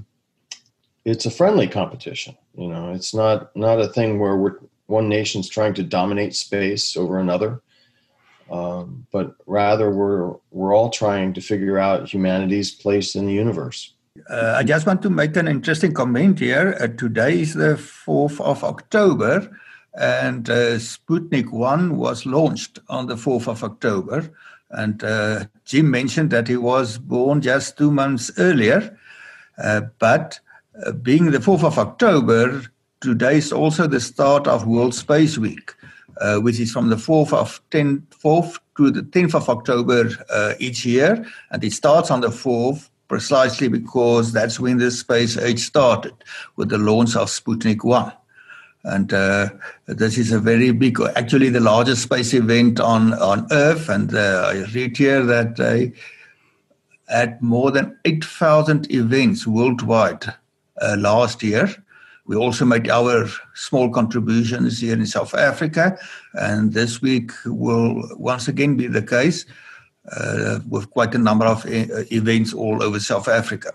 it's 1.06 1.26
a 1.26 1.32
friendly 1.32 1.68
competition. 1.68 2.38
You 2.58 2.68
know, 2.68 2.94
it's 2.94 3.14
not 3.14 3.56
not 3.56 3.80
a 3.80 3.88
thing 3.88 4.20
where 4.20 4.36
we're 4.36 4.58
one 4.88 5.08
nation's 5.10 5.50
trying 5.50 5.74
to 5.76 5.84
dominate 5.84 6.36
space 6.36 6.98
over 6.98 7.20
another, 7.20 7.62
um, 8.54 9.08
but 9.12 9.36
rather 9.48 9.90
we're 9.90 10.36
we're 10.52 10.76
all 10.76 10.92
trying 10.92 11.34
to 11.34 11.42
figure 11.42 11.80
out 11.80 12.14
humanity's 12.14 12.72
place 12.72 13.16
in 13.16 13.26
the 13.26 13.34
universe. 13.34 13.94
Uh, 14.30 14.54
I 14.60 14.64
just 14.64 14.86
want 14.86 15.02
to 15.02 15.10
make 15.10 15.36
an 15.36 15.48
interesting 15.48 15.92
comment 15.92 16.40
here. 16.40 16.78
Uh, 16.80 16.88
today 16.88 17.42
is 17.42 17.56
the 17.56 17.76
4th 18.06 18.40
of 18.42 18.64
October, 18.64 19.50
and 19.96 20.48
uh, 20.50 20.78
Sputnik 20.78 21.52
1 21.52 21.98
was 21.98 22.28
launched 22.28 22.78
on 22.90 23.08
the 23.08 23.16
4th 23.16 23.48
of 23.48 23.64
October. 23.64 24.32
And 24.70 25.04
uh, 25.04 25.46
Jim 25.66 25.90
mentioned 25.90 26.30
that 26.30 26.48
he 26.48 26.58
was 26.58 27.00
born 27.00 27.42
just 27.42 27.76
two 27.76 27.90
months 27.90 28.30
earlier. 28.38 28.96
Uh, 29.58 29.82
but 29.98 30.40
uh, 30.86 30.92
being 30.92 31.32
the 31.32 31.40
4th 31.40 31.64
of 31.64 31.80
October, 31.80 32.62
today 33.02 33.38
is 33.38 33.52
also 33.52 33.88
the 33.88 34.00
start 34.00 34.48
of 34.48 34.68
World 34.68 34.94
Space 34.94 35.40
Week, 35.40 35.74
uh, 36.22 36.38
which 36.38 36.60
is 36.60 36.72
from 36.72 36.90
the 36.90 36.96
4th 36.96 37.34
of 37.34 37.62
10th, 37.72 38.04
4th 38.24 38.60
to 38.78 38.92
the 38.92 39.02
10th 39.02 39.36
of 39.36 39.50
October 39.50 40.10
uh, 40.30 40.54
each 40.60 40.86
year. 40.86 41.26
And 41.52 41.64
it 41.64 41.74
starts 41.74 42.12
on 42.12 42.22
the 42.22 42.30
4th 42.30 42.90
precisely 43.08 43.68
because 43.68 44.32
that's 44.32 44.60
when 44.60 44.78
the 44.78 44.90
space 44.90 45.38
age 45.38 45.60
started 45.60 46.14
with 46.56 46.70
the 46.70 46.78
launch 46.78 47.16
of 47.16 47.28
Sputnik 47.28 47.84
1 47.84 48.12
and 48.84 49.14
uh, 49.14 49.50
this 49.86 50.18
is 50.18 50.32
a 50.32 50.40
very 50.40 50.72
big, 50.72 51.00
actually 51.16 51.50
the 51.50 51.60
largest 51.60 52.04
space 52.04 52.34
event 52.34 52.80
on 52.80 53.14
on 53.14 53.48
Earth. 53.52 53.90
And 53.90 54.14
uh, 54.14 54.52
I 54.54 54.66
read 54.74 54.98
here 54.98 55.24
that 55.24 55.56
they 55.56 55.94
had 57.08 57.42
more 57.42 57.72
than 57.72 57.98
eight 58.06 58.26
thousand 58.26 58.92
events 58.92 59.48
worldwide 59.48 60.26
uh, 60.82 60.98
last 61.00 61.42
year. 61.44 61.74
We 62.26 62.38
also 62.38 62.66
made 62.66 62.90
our 62.90 63.28
small 63.54 63.90
contributions 63.90 64.80
here 64.80 64.94
in 64.94 65.06
South 65.06 65.34
Africa, 65.34 65.98
and 66.34 66.72
this 66.74 67.02
week 67.02 67.32
will 67.46 68.02
once 68.18 68.48
again 68.48 68.78
be 68.78 68.88
the 68.88 69.02
case 69.02 69.46
uh, 70.12 70.60
with 70.70 70.90
quite 70.92 71.14
a 71.16 71.18
number 71.18 71.46
of 71.46 71.66
uh, 71.66 72.04
events 72.12 72.54
all 72.54 72.82
over 72.82 73.00
South 73.00 73.28
Africa. 73.28 73.72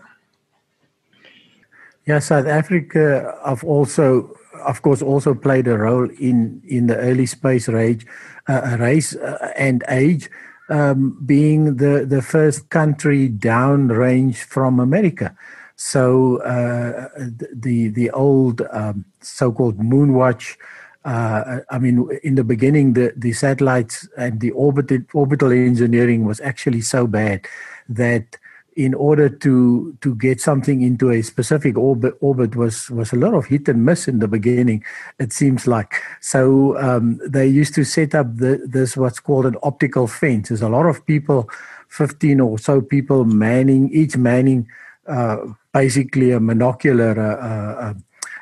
Yeah, 2.06 2.20
South 2.20 2.46
Africa 2.46 3.38
have 3.44 3.62
also, 3.64 4.34
of 4.64 4.80
course, 4.80 5.02
also 5.02 5.34
played 5.34 5.68
a 5.68 5.76
role 5.76 6.08
in 6.18 6.62
in 6.66 6.86
the 6.86 6.96
early 6.96 7.26
space 7.26 7.68
race, 7.68 8.02
uh, 8.48 8.76
race 8.80 9.14
uh, 9.14 9.52
and 9.56 9.84
age, 9.90 10.30
um, 10.70 11.18
being 11.26 11.76
the 11.76 12.06
the 12.08 12.22
first 12.22 12.70
country 12.70 13.28
downrange 13.28 14.36
from 14.38 14.80
America. 14.80 15.36
So 15.80 16.42
uh, 16.42 17.08
the 17.54 17.88
the 17.88 18.10
old 18.10 18.62
um, 18.72 19.04
so-called 19.20 19.78
Moonwatch. 19.78 20.56
Uh, 21.04 21.60
I 21.70 21.78
mean, 21.78 22.10
in 22.24 22.34
the 22.34 22.44
beginning, 22.44 22.94
the, 22.94 23.14
the 23.16 23.32
satellites 23.32 24.06
and 24.18 24.40
the 24.40 24.50
orbital, 24.50 24.98
orbital 25.14 25.52
engineering 25.52 26.26
was 26.26 26.40
actually 26.40 26.82
so 26.82 27.06
bad 27.06 27.46
that 27.88 28.36
in 28.74 28.92
order 28.94 29.28
to 29.28 29.96
to 30.00 30.14
get 30.16 30.40
something 30.40 30.82
into 30.82 31.10
a 31.10 31.22
specific 31.22 31.78
orbit, 31.78 32.14
orbit 32.20 32.56
was 32.56 32.90
was 32.90 33.12
a 33.12 33.16
lot 33.16 33.34
of 33.34 33.46
hit 33.46 33.68
and 33.68 33.84
miss 33.84 34.08
in 34.08 34.18
the 34.18 34.28
beginning. 34.28 34.84
It 35.18 35.32
seems 35.32 35.66
like 35.66 35.94
so 36.20 36.76
um, 36.78 37.20
they 37.24 37.46
used 37.46 37.74
to 37.76 37.84
set 37.84 38.14
up 38.14 38.36
the, 38.36 38.60
this 38.66 38.96
what's 38.96 39.20
called 39.20 39.46
an 39.46 39.56
optical 39.62 40.08
fence. 40.08 40.48
There's 40.48 40.62
a 40.62 40.68
lot 40.68 40.86
of 40.86 41.06
people, 41.06 41.48
fifteen 41.88 42.40
or 42.40 42.58
so 42.58 42.80
people 42.80 43.24
manning 43.24 43.90
each 43.92 44.16
manning 44.16 44.66
uh, 45.08 45.38
basically 45.72 46.32
a 46.32 46.38
monocular, 46.38 47.16
a, 47.16 47.96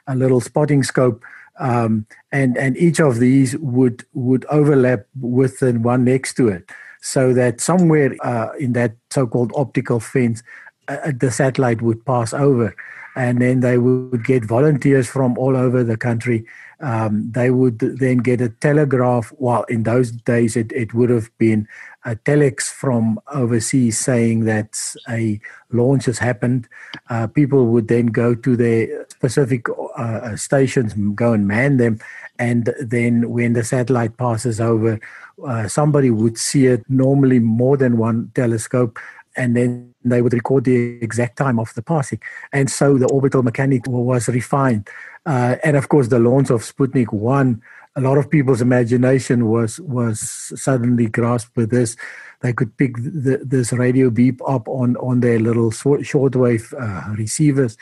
a, 0.08 0.12
a 0.12 0.14
little 0.16 0.40
spotting 0.40 0.82
scope. 0.82 1.24
Um, 1.58 2.06
and 2.32 2.58
and 2.58 2.76
each 2.76 3.00
of 3.00 3.18
these 3.18 3.56
would 3.58 4.04
would 4.12 4.44
overlap 4.50 5.06
with 5.18 5.60
the 5.60 5.72
one 5.72 6.04
next 6.04 6.34
to 6.34 6.48
it 6.48 6.70
so 7.06 7.32
that 7.32 7.60
somewhere 7.60 8.14
uh, 8.22 8.50
in 8.58 8.72
that 8.72 8.96
so-called 9.10 9.52
optical 9.54 10.00
fence, 10.00 10.42
uh, 10.88 10.96
uh, 11.04 11.12
the 11.18 11.30
satellite 11.30 11.80
would 11.80 12.04
pass 12.04 12.34
over, 12.34 12.74
and 13.14 13.40
then 13.40 13.60
they 13.60 13.78
would 13.78 14.24
get 14.24 14.44
volunteers 14.44 15.06
from 15.08 15.38
all 15.38 15.56
over 15.56 15.84
the 15.84 15.96
country. 15.96 16.44
Um, 16.80 17.30
they 17.30 17.50
would 17.50 17.78
then 17.78 18.18
get 18.18 18.40
a 18.40 18.48
telegraph. 18.48 19.32
Well, 19.38 19.62
in 19.68 19.84
those 19.84 20.10
days, 20.10 20.56
it, 20.56 20.72
it 20.72 20.94
would 20.94 21.10
have 21.10 21.30
been 21.38 21.68
a 22.06 22.14
telex 22.14 22.70
from 22.70 23.20
overseas 23.34 23.98
saying 23.98 24.44
that 24.44 24.78
a 25.08 25.40
launch 25.72 26.04
has 26.04 26.18
happened. 26.18 26.68
Uh, 27.10 27.26
people 27.26 27.66
would 27.66 27.88
then 27.88 28.06
go 28.06 28.34
to 28.34 28.56
their 28.56 29.04
specific 29.08 29.66
uh, 29.96 30.36
stations, 30.36 30.94
go 31.14 31.32
and 31.32 31.48
man 31.48 31.78
them, 31.78 31.98
and 32.38 32.72
then 32.80 33.30
when 33.30 33.54
the 33.54 33.64
satellite 33.64 34.16
passes 34.16 34.60
over, 34.60 35.00
uh, 35.44 35.66
somebody 35.66 36.10
would 36.10 36.38
see 36.38 36.66
it 36.66 36.88
normally 36.88 37.40
more 37.40 37.76
than 37.76 37.98
one 37.98 38.30
telescope 38.34 38.98
and 39.36 39.54
then 39.56 39.94
they 40.04 40.22
would 40.22 40.32
record 40.32 40.64
the 40.64 40.98
exact 41.02 41.36
time 41.36 41.58
of 41.58 41.74
the 41.74 41.82
passing. 41.82 42.20
And 42.52 42.70
so 42.70 42.96
the 42.96 43.08
orbital 43.08 43.42
mechanics 43.42 43.86
was 43.86 44.28
refined. 44.28 44.88
Uh, 45.26 45.56
and 45.62 45.76
of 45.76 45.88
course 45.88 46.08
the 46.08 46.18
launch 46.18 46.50
of 46.50 46.62
sputnik 46.62 47.12
1 47.12 47.60
a 47.96 48.00
lot 48.00 48.18
of 48.18 48.30
people's 48.30 48.60
imagination 48.60 49.48
was 49.48 49.80
was 49.80 50.20
suddenly 50.54 51.06
grasped 51.06 51.56
with 51.56 51.70
this 51.70 51.96
they 52.42 52.52
could 52.52 52.76
pick 52.76 52.94
the, 52.96 53.40
this 53.42 53.72
radio 53.72 54.10
beep 54.10 54.40
up 54.46 54.68
on 54.68 54.96
on 54.96 55.20
their 55.20 55.38
little 55.38 55.70
shortwave 55.70 56.72
uh, 56.78 57.14
receivers 57.14 57.76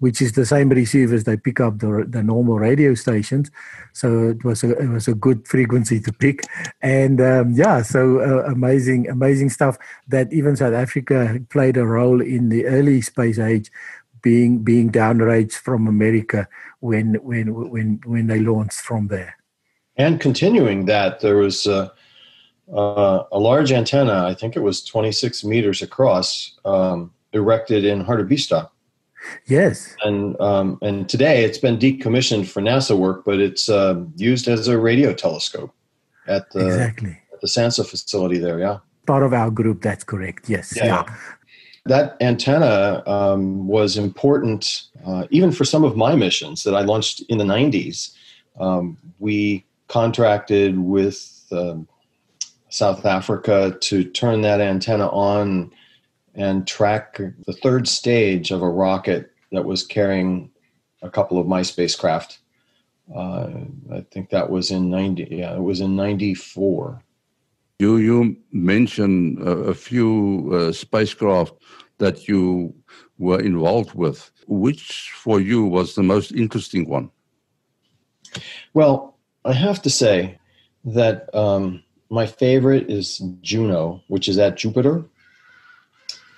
which 0.00 0.20
is 0.20 0.32
the 0.32 0.44
same 0.44 0.70
receivers 0.70 1.24
they 1.24 1.36
pick 1.36 1.60
up 1.60 1.78
the, 1.78 2.04
the 2.08 2.22
normal 2.22 2.58
radio 2.58 2.94
stations. 2.94 3.50
So 3.92 4.28
it 4.28 4.42
was 4.44 4.64
a 4.64 4.76
it 4.76 4.88
was 4.88 5.06
a 5.06 5.14
good 5.14 5.46
frequency 5.46 6.00
to 6.00 6.12
pick, 6.12 6.42
and 6.82 7.20
um, 7.20 7.52
yeah, 7.52 7.82
so 7.82 8.20
uh, 8.20 8.50
amazing 8.50 9.08
amazing 9.08 9.50
stuff 9.50 9.76
that 10.08 10.32
even 10.32 10.56
South 10.56 10.74
Africa 10.74 11.38
played 11.50 11.76
a 11.76 11.86
role 11.86 12.20
in 12.20 12.48
the 12.48 12.66
early 12.66 13.02
space 13.02 13.38
age, 13.38 13.70
being 14.22 14.58
being 14.58 14.90
downrange 14.90 15.52
from 15.52 15.86
America 15.86 16.48
when 16.80 17.14
when 17.22 17.70
when 17.70 18.00
when 18.04 18.26
they 18.26 18.40
launched 18.40 18.80
from 18.80 19.08
there. 19.08 19.39
And 20.00 20.20
continuing 20.20 20.86
that, 20.86 21.20
there 21.20 21.36
was. 21.36 21.66
Uh, 21.66 21.88
uh, 22.72 23.24
a 23.32 23.38
large 23.40 23.72
antenna, 23.72 24.24
I 24.28 24.32
think 24.32 24.54
it 24.54 24.60
was 24.60 24.84
26 24.84 25.42
meters 25.42 25.82
across, 25.82 26.56
um, 26.64 27.12
erected 27.32 27.84
in 27.84 28.04
Hartebeesthoek 28.04 28.70
Yes. 29.46 29.96
And 30.02 30.40
um, 30.40 30.78
and 30.82 31.08
today 31.08 31.44
it's 31.44 31.58
been 31.58 31.78
decommissioned 31.78 32.48
for 32.48 32.60
NASA 32.62 32.96
work, 32.96 33.24
but 33.24 33.38
it's 33.38 33.68
uh, 33.68 34.02
used 34.16 34.48
as 34.48 34.68
a 34.68 34.78
radio 34.78 35.12
telescope 35.12 35.74
at 36.26 36.50
the 36.52 36.66
exactly 36.66 37.18
at 37.32 37.40
the 37.40 37.46
SANSA 37.46 37.86
facility 37.86 38.38
there. 38.38 38.58
Yeah. 38.58 38.78
Part 39.06 39.22
of 39.22 39.32
our 39.32 39.50
group. 39.50 39.82
That's 39.82 40.04
correct. 40.04 40.48
Yes. 40.48 40.74
Yeah. 40.76 40.86
yeah. 40.86 41.14
That 41.86 42.16
antenna 42.20 43.02
um, 43.06 43.66
was 43.66 43.96
important 43.96 44.82
uh, 45.04 45.26
even 45.30 45.50
for 45.50 45.64
some 45.64 45.84
of 45.84 45.96
my 45.96 46.14
missions 46.14 46.62
that 46.64 46.74
I 46.74 46.82
launched 46.82 47.22
in 47.28 47.38
the 47.38 47.44
90s. 47.44 48.14
Um, 48.58 48.98
we 49.18 49.64
contracted 49.90 50.78
with 50.78 51.44
um, 51.50 51.86
South 52.68 53.04
Africa 53.04 53.76
to 53.80 54.04
turn 54.04 54.40
that 54.42 54.60
antenna 54.60 55.08
on 55.08 55.72
and 56.36 56.66
track 56.66 57.16
the 57.18 57.52
third 57.52 57.88
stage 57.88 58.52
of 58.52 58.62
a 58.62 58.68
rocket 58.70 59.32
that 59.50 59.64
was 59.64 59.84
carrying 59.84 60.48
a 61.02 61.10
couple 61.10 61.38
of 61.38 61.48
my 61.48 61.62
spacecraft. 61.62 62.38
Uh, 63.12 63.50
I 63.92 64.06
think 64.12 64.30
that 64.30 64.48
was 64.48 64.70
in 64.70 64.88
90, 64.90 65.26
yeah, 65.28 65.56
it 65.56 65.62
was 65.62 65.80
in 65.80 65.96
94. 65.96 67.02
You, 67.80 67.96
you 67.96 68.36
mentioned 68.52 69.40
a, 69.40 69.50
a 69.50 69.74
few 69.74 70.50
uh, 70.52 70.72
spacecraft 70.72 71.54
that 71.98 72.28
you 72.28 72.72
were 73.18 73.40
involved 73.40 73.94
with. 73.94 74.30
Which 74.46 75.10
for 75.16 75.40
you 75.40 75.64
was 75.64 75.96
the 75.96 76.04
most 76.04 76.30
interesting 76.30 76.88
one? 76.88 77.10
Well, 78.72 79.16
I 79.44 79.52
have 79.52 79.82
to 79.82 79.90
say 79.90 80.38
that 80.84 81.34
um, 81.34 81.82
my 82.10 82.26
favorite 82.26 82.90
is 82.90 83.22
Juno, 83.42 84.02
which 84.08 84.28
is 84.28 84.38
at 84.38 84.56
Jupiter 84.56 85.04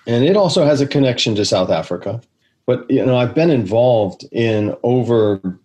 and 0.07 0.25
it 0.25 0.37
also 0.37 0.65
has 0.65 0.81
a 0.81 0.87
connection 0.87 1.35
to 1.37 1.45
South 1.45 1.71
Africa. 1.71 2.21
But 2.67 2.89
you 2.91 3.05
know, 3.05 3.17
I've 3.17 3.35
been 3.35 3.51
involved 3.51 4.25
in 4.33 4.75
over 4.83 5.59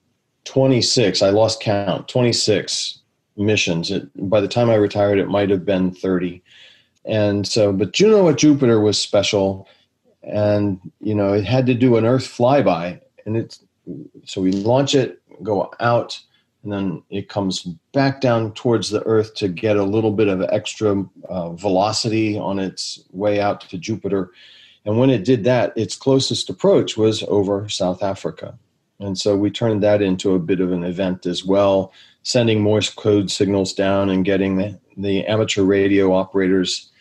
26. 0.46 1.22
I 1.22 1.29
lost 1.29 1.62
count. 1.62 2.08
26 2.08 3.00
missions. 3.36 3.91
It, 3.91 4.10
by 4.29 4.41
the 4.41 4.48
time 4.48 4.70
I 4.70 4.75
retired, 4.75 5.20
it 5.20 5.27
might 5.27 5.50
have 5.50 5.65
been 5.65 5.91
30. 5.91 6.41
And 7.06 7.48
so, 7.48 7.72
but 7.72 7.94
Juno 7.94 8.27
at 8.29 8.38
Jupiter 8.38 8.79
was 8.79 9.00
special, 9.00 9.67
and 10.24 10.79
you 11.00 11.15
know, 11.15 11.34
it 11.34 11.46
had 11.46 11.65
to 11.67 11.74
do 11.74 11.98
an 11.98 12.06
Earth 12.06 12.25
flyby, 12.25 13.00
and 13.25 13.38
it's 13.38 13.63
so 14.25 14.41
we 14.41 14.51
launch 14.51 14.94
it, 14.94 15.22
go 15.41 15.72
out, 15.79 16.20
and 16.67 16.74
then 16.74 17.01
it 17.09 17.29
comes 17.29 17.63
back 17.93 18.19
down 18.19 18.51
towards 18.51 18.89
the 18.89 19.01
Earth 19.05 19.36
to 19.36 19.47
get 19.47 19.77
a 19.77 19.86
little 19.86 20.12
bit 20.12 20.27
of 20.27 20.41
extra 20.41 21.05
uh, 21.29 21.51
velocity 21.53 22.38
on 22.38 22.59
its 22.59 23.01
way 23.12 23.39
out 23.39 23.62
to 23.62 23.77
Jupiter. 23.77 24.31
And 24.83 25.00
when 25.00 25.09
it 25.09 25.24
did 25.24 25.45
that, 25.45 25.71
its 25.77 25.95
closest 25.95 26.50
approach 26.50 26.97
was 26.97 27.24
over 27.29 27.69
South 27.69 28.03
Africa. 28.03 28.59
And 29.00 29.17
so 29.17 29.38
we 29.38 29.50
turned 29.50 29.81
that 29.83 30.01
into 30.01 30.33
a 30.33 30.39
bit 30.39 30.59
of 30.59 30.74
an 30.74 30.83
event 30.83 31.25
as 31.25 31.45
well, 31.45 31.93
sending 32.24 32.59
Morse 32.59 32.89
code 32.89 33.31
signals 33.31 33.71
down 33.71 34.09
and 34.09 34.25
getting 34.25 34.57
the, 34.57 34.77
the 34.97 35.25
amateur 35.25 35.63
radio 35.63 36.12
operators 36.13 36.91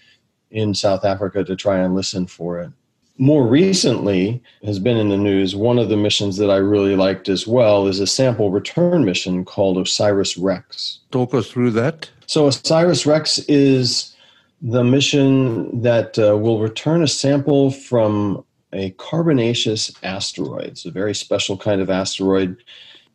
in 0.53 0.75
South 0.75 1.05
Africa 1.05 1.43
to 1.43 1.57
try 1.57 1.79
and 1.79 1.97
listen 1.97 2.29
for 2.29 2.61
it 2.61 2.71
more 3.19 3.47
recently 3.47 4.43
has 4.65 4.79
been 4.79 4.97
in 4.97 5.09
the 5.09 5.17
news. 5.17 5.57
One 5.57 5.79
of 5.79 5.89
the 5.89 5.97
missions 5.97 6.37
that 6.37 6.51
I 6.51 6.57
really 6.57 6.97
liked 6.97 7.29
as 7.29 7.47
well 7.47 7.87
is 7.87 8.01
a 8.01 8.07
sample 8.07 8.51
return 8.51 9.05
mission 9.05 9.45
called 9.45 9.79
OSIRIS 9.79 10.37
REx. 10.37 10.99
Talk 11.11 11.35
us 11.35 11.51
through 11.51 11.71
that. 11.73 12.11
So, 12.27 12.47
OSIRIS 12.47 13.07
REx 13.07 13.39
is 13.49 14.15
the 14.61 14.85
mission 14.85 15.83
that 15.83 16.19
uh, 16.19 16.37
will 16.37 16.61
return 16.61 17.03
a 17.03 17.09
sample 17.09 17.71
from 17.71 18.45
a 18.73 18.91
carbonaceous 18.93 19.93
asteroid. 20.03 20.67
It's 20.67 20.85
a 20.85 20.91
very 20.91 21.15
special 21.15 21.57
kind 21.57 21.81
of 21.81 21.89
asteroid. 21.89 22.57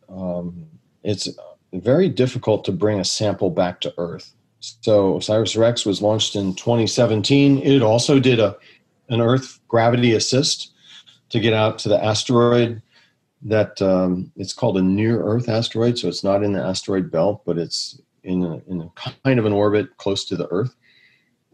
Um, 0.08 0.66
it's 1.04 1.28
very 1.72 2.08
difficult 2.08 2.64
to 2.64 2.72
bring 2.72 3.00
a 3.00 3.04
sample 3.04 3.50
back 3.50 3.80
to 3.82 3.94
Earth. 3.98 4.32
So, 4.60 5.16
OSIRIS 5.16 5.56
REx 5.56 5.86
was 5.86 6.02
launched 6.02 6.34
in 6.34 6.54
2017. 6.54 7.58
It 7.58 7.82
also 7.82 8.18
did 8.18 8.40
a 8.40 8.56
an 9.12 9.20
Earth 9.20 9.60
gravity 9.68 10.14
assist 10.14 10.72
to 11.28 11.38
get 11.38 11.52
out 11.52 11.78
to 11.80 11.88
the 11.88 12.02
asteroid. 12.02 12.82
That 13.44 13.82
um, 13.82 14.30
it's 14.36 14.52
called 14.52 14.78
a 14.78 14.82
near 14.82 15.20
Earth 15.22 15.48
asteroid, 15.48 15.98
so 15.98 16.08
it's 16.08 16.22
not 16.22 16.44
in 16.44 16.52
the 16.52 16.62
asteroid 16.62 17.10
belt, 17.10 17.42
but 17.44 17.58
it's 17.58 18.00
in 18.22 18.44
a, 18.44 18.62
in 18.70 18.80
a 18.80 18.90
kind 19.24 19.38
of 19.38 19.46
an 19.46 19.52
orbit 19.52 19.96
close 19.96 20.24
to 20.26 20.36
the 20.36 20.46
Earth. 20.50 20.74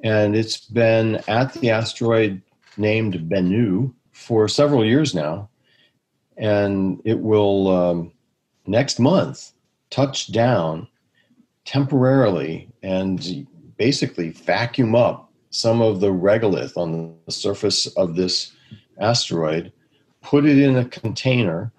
And 0.04 0.36
it's 0.36 0.60
been 0.66 1.16
at 1.28 1.54
the 1.54 1.70
asteroid 1.70 2.42
named 2.76 3.14
Bennu 3.30 3.92
for 4.12 4.48
several 4.48 4.84
years 4.84 5.14
now, 5.14 5.48
and 6.36 7.00
it 7.04 7.18
will 7.18 7.68
um, 7.68 8.12
next 8.66 9.00
month 9.00 9.52
touch 9.90 10.30
down 10.30 10.86
temporarily 11.64 12.70
and 12.82 13.46
basically 13.78 14.30
vacuum 14.30 14.94
up 14.94 15.27
some 15.50 15.80
of 15.80 16.00
the 16.00 16.12
regolith 16.12 16.76
on 16.76 17.16
the 17.26 17.32
surface 17.32 17.86
of 17.96 18.16
this 18.16 18.52
asteroid 19.00 19.72
put 20.22 20.44
it 20.44 20.58
in 20.58 20.76
a 20.76 20.84
container, 20.84 21.72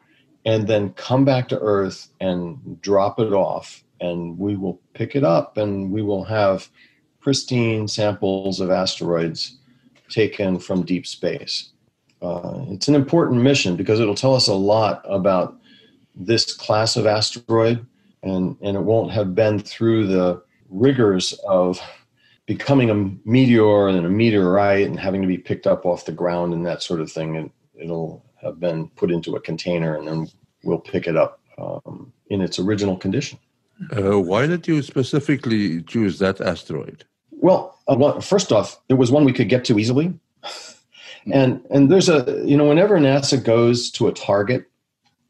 and 0.46 0.68
then 0.68 0.94
come 0.94 1.26
back 1.26 1.48
to 1.50 1.60
Earth 1.60 2.08
and 2.20 2.82
drop 2.82 3.20
it 3.20 3.34
off. 3.34 3.84
And 4.00 4.40
we 4.40 4.56
will 4.56 4.80
pick 4.94 5.16
it 5.16 5.24
up 5.24 5.58
and 5.58 5.92
we 5.92 6.02
will 6.02 6.24
have 6.24 6.70
pristine 7.20 7.88
samples 7.88 8.60
of 8.60 8.72
asteroids 8.72 9.58
taken 10.10 10.58
from 10.58 10.86
deep 10.86 11.06
space. 11.06 11.70
Uh, 12.22 12.64
it's 12.70 12.88
an 12.88 12.96
important 12.96 13.42
mission 13.42 13.76
because 13.76 14.00
it'll 14.00 14.16
tell 14.16 14.36
us 14.36 14.48
a 14.48 14.54
lot 14.54 15.06
about 15.08 15.58
this 16.16 16.54
class 16.54 16.96
of 16.96 17.06
asteroid, 17.06 17.86
and, 18.24 18.58
and 18.62 18.76
it 18.76 18.82
won't 18.82 19.12
have 19.12 19.36
been 19.36 19.60
through 19.60 20.08
the 20.08 20.42
rigors 20.70 21.34
of 21.48 21.80
becoming 22.50 22.90
a 22.90 22.96
meteor 23.30 23.88
and 23.90 24.04
a 24.08 24.10
meteorite 24.10 24.88
and 24.88 25.00
having 25.00 25.22
to 25.22 25.28
be 25.28 25.38
picked 25.38 25.68
up 25.68 25.86
off 25.86 26.06
the 26.06 26.12
ground 26.12 26.52
and 26.52 26.66
that 26.66 26.82
sort 26.82 27.00
of 27.00 27.12
thing. 27.12 27.38
And 27.38 27.52
it'll 27.76 28.26
have 28.42 28.60
been 28.60 28.88
put 28.96 29.12
into 29.12 29.36
a 29.36 29.40
container 29.40 29.96
and 29.96 30.08
then 30.08 30.28
we'll 30.64 30.80
pick 30.80 31.06
it 31.06 31.16
up 31.16 31.40
um, 31.60 32.12
in 32.32 32.42
its 32.42 32.58
original 32.58 32.98
condition. 32.98 33.38
Uh, 33.96 34.20
why 34.20 34.48
did 34.48 34.68
you 34.68 34.82
specifically 34.82 35.84
choose 35.84 36.18
that 36.18 36.42
asteroid? 36.42 37.06
Well, 37.30 37.78
uh, 37.88 37.96
well, 38.00 38.20
first 38.20 38.52
off, 38.52 38.80
it 38.90 38.96
was 38.96 39.12
one 39.12 39.26
we 39.26 39.34
could 39.34 39.48
get 39.48 39.64
to 39.66 39.78
easily. 39.78 40.20
and 41.32 41.64
and 41.70 41.92
there's 41.92 42.10
a 42.10 42.42
you 42.44 42.58
know 42.58 42.66
whenever 42.66 42.98
NASA 42.98 43.42
goes 43.42 43.92
to 43.92 44.08
a 44.08 44.12
target, 44.12 44.66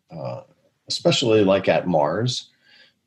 uh, 0.09 0.43
especially 0.87 1.43
like 1.43 1.67
at 1.67 1.85
Mars, 1.85 2.48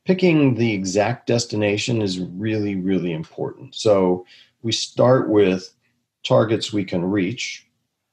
picking 0.04 0.54
the 0.54 0.72
exact 0.72 1.26
destination 1.26 2.02
is 2.02 2.18
really, 2.20 2.76
really 2.76 3.12
important. 3.12 3.74
So 3.74 4.26
we 4.62 4.72
start 4.72 5.28
with 5.28 5.72
targets 6.24 6.72
we 6.72 6.84
can 6.84 7.04
reach. 7.04 7.66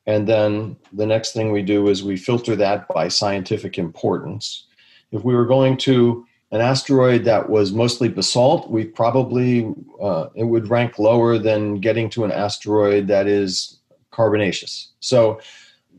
And 0.06 0.28
then 0.28 0.76
the 0.94 1.06
next 1.06 1.34
thing 1.34 1.52
we 1.52 1.62
do 1.62 1.88
is 1.88 2.04
we 2.04 2.18
filter 2.18 2.56
that 2.56 2.88
by 2.90 3.08
scientific 3.08 3.78
importance. 3.78 4.66
If 5.12 5.24
we 5.24 5.36
were 5.36 5.46
going 5.46 5.78
to 5.78 6.26
an 6.52 6.62
asteroid 6.62 7.24
that 7.26 7.50
was 7.50 7.72
mostly 7.72 8.10
basalt, 8.10 8.70
we 8.72 8.86
probably 8.86 9.72
uh, 10.02 10.28
it 10.36 10.46
would 10.46 10.70
rank 10.70 10.98
lower 10.98 11.38
than 11.38 11.80
getting 11.80 12.10
to 12.12 12.24
an 12.24 12.32
asteroid 12.32 13.08
that 13.08 13.28
is 13.28 13.80
carbonaceous. 14.12 14.92
So 15.00 15.40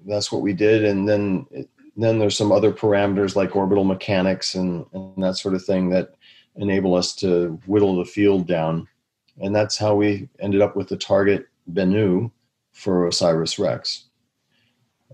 that's 0.07 0.33
what 0.33 0.43
we 0.43 0.53
did, 0.53 0.85
and 0.85 1.09
then 1.09 1.47
then 1.97 2.19
there's 2.19 2.37
some 2.37 2.53
other 2.53 2.73
parameters 2.73 3.37
like 3.37 3.57
orbital 3.57 3.85
mechanics 3.85 4.55
and, 4.55 4.87
and 4.93 5.23
that 5.23 5.37
sort 5.37 5.55
of 5.55 5.65
thing 5.65 5.91
that 5.91 6.15
enable 6.57 6.95
us 6.95 7.15
to 7.17 7.61
whittle 7.67 7.97
the 7.97 8.05
field 8.05 8.47
down. 8.47 8.87
And 9.41 9.55
that's 9.55 9.77
how 9.79 9.95
we 9.95 10.29
ended 10.39 10.61
up 10.61 10.77
with 10.77 10.89
the 10.89 10.97
target 10.97 11.49
Bennu 11.73 12.31
for 12.73 13.07
Osiris 13.07 13.59
Rex. 13.59 14.05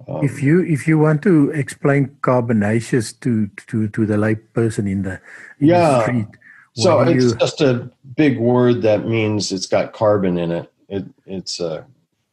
Um, 0.08 0.22
if 0.22 0.42
you 0.42 0.60
if 0.60 0.86
you 0.86 0.98
want 0.98 1.22
to 1.22 1.50
explain 1.52 2.16
carbonaceous 2.20 3.14
to 3.14 3.48
to 3.68 3.88
to 3.88 4.04
the 4.04 4.18
lay 4.18 4.34
person 4.34 4.86
in 4.86 5.02
the 5.02 5.20
in 5.58 5.68
yeah, 5.68 5.88
the 5.88 6.02
street, 6.02 6.26
so 6.74 7.00
it's 7.00 7.24
you... 7.24 7.34
just 7.36 7.62
a 7.62 7.90
big 8.14 8.38
word 8.38 8.82
that 8.82 9.06
means 9.06 9.52
it's 9.52 9.66
got 9.66 9.94
carbon 9.94 10.36
in 10.36 10.52
it. 10.52 10.72
It 10.90 11.06
it's 11.24 11.60
a 11.60 11.86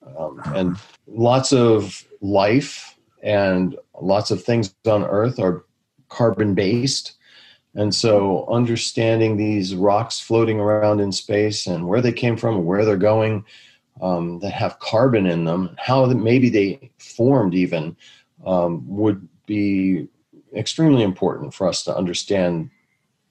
uh, 0.05 0.25
um, 0.25 0.41
and 0.53 0.77
lots 1.07 1.53
of 1.53 2.05
life 2.19 2.97
and 3.21 3.77
lots 4.01 4.31
of 4.31 4.43
things 4.43 4.73
on 4.85 5.03
Earth 5.03 5.39
are 5.39 5.65
carbon 6.09 6.53
based. 6.53 7.13
And 7.75 7.93
so, 7.93 8.47
understanding 8.51 9.35
these 9.35 9.75
rocks 9.75 10.19
floating 10.19 10.59
around 10.59 10.99
in 10.99 11.11
space 11.11 11.65
and 11.65 11.87
where 11.87 12.01
they 12.01 12.11
came 12.11 12.37
from 12.37 12.55
and 12.57 12.65
where 12.65 12.85
they're 12.85 12.97
going 12.97 13.45
um, 14.01 14.39
that 14.39 14.51
have 14.51 14.79
carbon 14.79 15.25
in 15.25 15.45
them, 15.45 15.75
how 15.79 16.05
maybe 16.05 16.49
they 16.49 16.91
formed 16.99 17.55
even, 17.55 17.95
um, 18.45 18.83
would 18.87 19.27
be 19.47 20.07
extremely 20.55 21.01
important 21.01 21.53
for 21.53 21.67
us 21.67 21.83
to 21.83 21.95
understand 21.95 22.69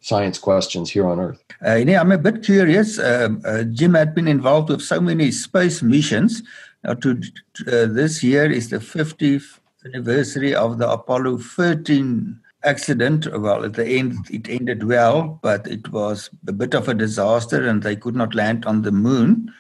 science 0.00 0.38
questions 0.38 0.90
here 0.90 1.06
on 1.06 1.20
Earth. 1.20 1.42
Uh, 1.64 1.76
yeah, 1.76 2.00
I'm 2.00 2.10
a 2.10 2.18
bit 2.18 2.42
curious. 2.42 2.98
Uh, 2.98 3.28
uh, 3.44 3.62
Jim 3.62 3.94
had 3.94 4.14
been 4.14 4.26
involved 4.26 4.70
with 4.70 4.82
so 4.82 5.00
many 5.00 5.30
space 5.30 5.82
missions. 5.82 6.42
Now, 6.82 6.94
to, 6.94 7.20
uh, 7.68 7.86
this 7.86 8.24
year 8.24 8.50
is 8.50 8.70
the 8.70 8.78
50th 8.78 9.60
anniversary 9.84 10.54
of 10.54 10.78
the 10.78 10.90
Apollo 10.90 11.38
13 11.38 12.40
accident. 12.64 13.26
Well, 13.32 13.64
at 13.64 13.74
the 13.74 13.86
end, 13.86 14.14
it 14.30 14.48
ended 14.48 14.84
well, 14.84 15.38
but 15.42 15.66
it 15.66 15.90
was 15.90 16.30
a 16.46 16.52
bit 16.52 16.74
of 16.74 16.88
a 16.88 16.94
disaster 16.94 17.66
and 17.66 17.82
they 17.82 17.96
could 17.96 18.14
not 18.14 18.34
land 18.34 18.64
on 18.64 18.82
the 18.82 18.92
moon. 18.92 19.52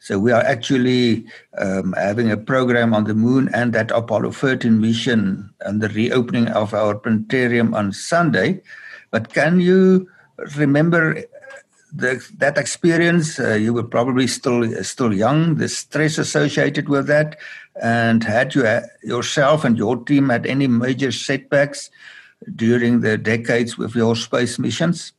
So 0.00 0.18
we 0.18 0.32
are 0.32 0.42
actually 0.42 1.26
um, 1.58 1.92
having 1.92 2.30
a 2.30 2.36
program 2.36 2.94
on 2.94 3.04
the 3.04 3.14
moon 3.14 3.50
and 3.52 3.72
that 3.74 3.90
Apollo 3.90 4.32
13 4.32 4.80
mission 4.80 5.50
and 5.60 5.82
the 5.82 5.90
reopening 5.90 6.48
of 6.48 6.72
our 6.72 6.94
planetarium 6.94 7.74
on 7.74 7.92
Sunday. 7.92 8.62
But 9.10 9.32
can 9.32 9.60
you 9.60 10.08
remember 10.56 11.22
the, 11.92 12.26
that 12.38 12.56
experience? 12.56 13.38
Uh, 13.38 13.54
you 13.54 13.74
were 13.74 13.84
probably 13.84 14.26
still 14.26 14.82
still 14.84 15.12
young. 15.12 15.56
The 15.56 15.68
stress 15.68 16.16
associated 16.16 16.88
with 16.88 17.06
that, 17.08 17.38
and 17.80 18.24
had 18.24 18.54
you 18.54 18.66
uh, 18.66 18.82
yourself 19.02 19.64
and 19.64 19.76
your 19.76 19.96
team 20.04 20.28
had 20.28 20.46
any 20.46 20.66
major 20.66 21.12
setbacks 21.12 21.90
during 22.56 23.00
the 23.00 23.18
decades 23.18 23.78
with 23.78 23.94
your 23.94 24.16
space 24.16 24.58
missions? 24.58 25.12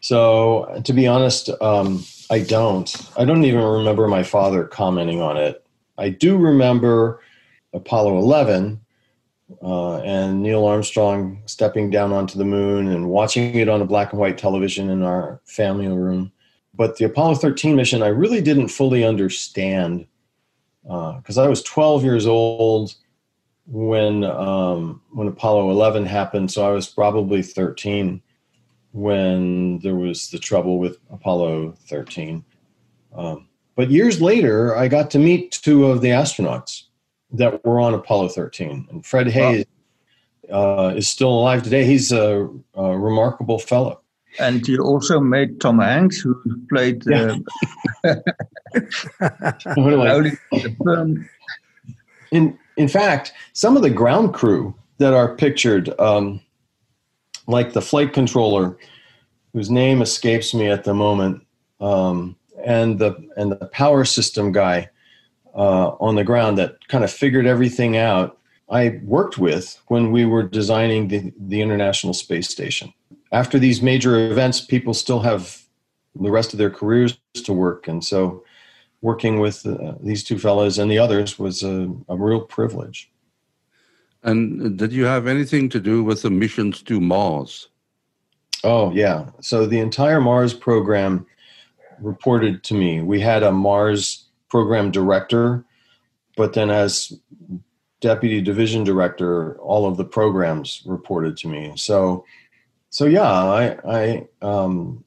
So, 0.00 0.80
to 0.84 0.92
be 0.92 1.06
honest, 1.06 1.50
um, 1.60 2.04
I 2.30 2.40
don't. 2.40 2.94
I 3.16 3.24
don't 3.24 3.44
even 3.44 3.62
remember 3.62 4.06
my 4.08 4.22
father 4.22 4.64
commenting 4.64 5.20
on 5.20 5.36
it. 5.36 5.64
I 5.98 6.10
do 6.10 6.36
remember 6.36 7.20
Apollo 7.72 8.18
11 8.18 8.80
uh, 9.62 9.98
and 9.98 10.42
Neil 10.42 10.66
Armstrong 10.66 11.42
stepping 11.46 11.90
down 11.90 12.12
onto 12.12 12.38
the 12.38 12.44
moon 12.44 12.88
and 12.88 13.08
watching 13.08 13.54
it 13.54 13.68
on 13.68 13.80
a 13.80 13.86
black 13.86 14.12
and 14.12 14.20
white 14.20 14.38
television 14.38 14.90
in 14.90 15.02
our 15.02 15.40
family 15.44 15.88
room. 15.88 16.32
But 16.74 16.96
the 16.96 17.06
Apollo 17.06 17.36
13 17.36 17.74
mission, 17.74 18.02
I 18.02 18.08
really 18.08 18.42
didn't 18.42 18.68
fully 18.68 19.04
understand 19.04 20.06
because 20.86 21.36
uh, 21.38 21.44
I 21.44 21.48
was 21.48 21.62
12 21.62 22.04
years 22.04 22.26
old 22.26 22.94
when 23.66 24.22
um, 24.24 25.02
when 25.12 25.26
Apollo 25.26 25.70
11 25.70 26.06
happened. 26.06 26.52
So 26.52 26.66
I 26.66 26.70
was 26.70 26.86
probably 26.86 27.42
13 27.42 28.22
when 28.92 29.78
there 29.80 29.96
was 29.96 30.30
the 30.30 30.38
trouble 30.38 30.78
with 30.78 30.98
Apollo 31.10 31.74
13. 31.86 32.44
Um, 33.14 33.48
but 33.74 33.90
years 33.90 34.22
later, 34.22 34.76
I 34.76 34.88
got 34.88 35.10
to 35.10 35.18
meet 35.18 35.52
two 35.52 35.86
of 35.86 36.00
the 36.00 36.08
astronauts 36.08 36.84
that 37.32 37.64
were 37.64 37.80
on 37.80 37.92
Apollo 37.92 38.28
13. 38.28 38.88
And 38.90 39.04
Fred 39.04 39.26
Haise 39.26 39.66
wow. 40.48 40.88
uh, 40.88 40.94
is 40.94 41.08
still 41.08 41.28
alive 41.28 41.62
today. 41.62 41.84
He's 41.84 42.12
a, 42.12 42.48
a, 42.74 42.98
remarkable 42.98 43.58
fellow. 43.58 44.00
And 44.38 44.66
you 44.66 44.82
also 44.82 45.20
met 45.20 45.60
Tom 45.60 45.78
Hanks, 45.78 46.18
who 46.18 46.34
played 46.68 47.04
the, 50.50 50.76
film. 50.84 51.28
In, 52.30 52.58
in 52.76 52.88
fact, 52.88 53.32
some 53.52 53.76
of 53.76 53.82
the 53.82 53.90
ground 53.90 54.34
crew 54.34 54.74
that 54.98 55.14
are 55.14 55.34
pictured, 55.34 55.98
um, 56.00 56.40
like 57.46 57.72
the 57.72 57.82
flight 57.82 58.12
controller, 58.12 58.76
whose 59.52 59.70
name 59.70 60.02
escapes 60.02 60.52
me 60.52 60.68
at 60.68 60.84
the 60.84 60.94
moment, 60.94 61.42
um, 61.80 62.36
and 62.64 62.98
the 62.98 63.14
and 63.36 63.52
the 63.52 63.66
power 63.66 64.04
system 64.04 64.52
guy, 64.52 64.88
uh, 65.54 65.88
on 66.00 66.14
the 66.14 66.24
ground 66.24 66.58
that 66.58 66.86
kind 66.88 67.04
of 67.04 67.10
figured 67.10 67.46
everything 67.46 67.96
out. 67.96 68.38
I 68.68 69.00
worked 69.04 69.38
with 69.38 69.80
when 69.86 70.10
we 70.10 70.26
were 70.26 70.42
designing 70.42 71.08
the, 71.08 71.32
the 71.38 71.62
International 71.62 72.12
Space 72.12 72.48
Station. 72.48 72.92
After 73.32 73.58
these 73.58 73.80
major 73.80 74.30
events, 74.30 74.60
people 74.60 74.92
still 74.92 75.20
have 75.20 75.62
the 76.14 76.30
rest 76.30 76.52
of 76.52 76.58
their 76.58 76.70
careers 76.70 77.18
to 77.34 77.52
work, 77.52 77.88
and 77.88 78.04
so 78.04 78.44
working 79.06 79.38
with 79.38 79.64
uh, 79.64 79.94
these 80.02 80.24
two 80.24 80.36
fellows 80.36 80.80
and 80.80 80.90
the 80.90 80.98
others 80.98 81.38
was 81.38 81.62
a, 81.62 81.88
a 82.08 82.16
real 82.16 82.40
privilege. 82.40 83.08
And 84.24 84.76
did 84.76 84.92
you 84.92 85.04
have 85.04 85.28
anything 85.28 85.68
to 85.68 85.78
do 85.78 86.02
with 86.02 86.22
the 86.22 86.30
missions 86.30 86.82
to 86.82 87.00
Mars? 87.00 87.68
Oh, 88.64 88.90
yeah. 88.92 89.26
So 89.40 89.64
the 89.64 89.78
entire 89.78 90.20
Mars 90.20 90.52
program 90.52 91.24
reported 92.00 92.64
to 92.64 92.74
me. 92.74 93.00
We 93.00 93.20
had 93.20 93.44
a 93.44 93.52
Mars 93.52 94.24
program 94.48 94.90
director, 94.90 95.64
but 96.36 96.54
then 96.54 96.70
as 96.70 97.12
deputy 98.00 98.40
division 98.40 98.82
director, 98.82 99.56
all 99.60 99.86
of 99.86 99.96
the 99.96 100.04
programs 100.04 100.82
reported 100.84 101.36
to 101.36 101.48
me. 101.48 101.74
So, 101.76 102.24
so 102.90 103.04
yeah, 103.04 103.22
I, 103.22 103.64
I, 103.88 104.26
um, 104.42 105.04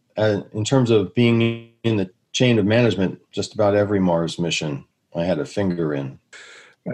in 0.54 0.64
terms 0.64 0.90
of 0.90 1.14
being 1.14 1.74
in 1.84 1.98
the 1.98 2.10
chain 2.32 2.60
of 2.60 2.66
management, 2.66 3.20
just 3.32 3.54
about 3.54 3.76
every 3.76 4.00
Mars 4.00 4.40
mission 4.40 4.86
I 5.16 5.24
had 5.24 5.40
a 5.40 5.46
finger 5.46 5.94
in. 5.94 6.20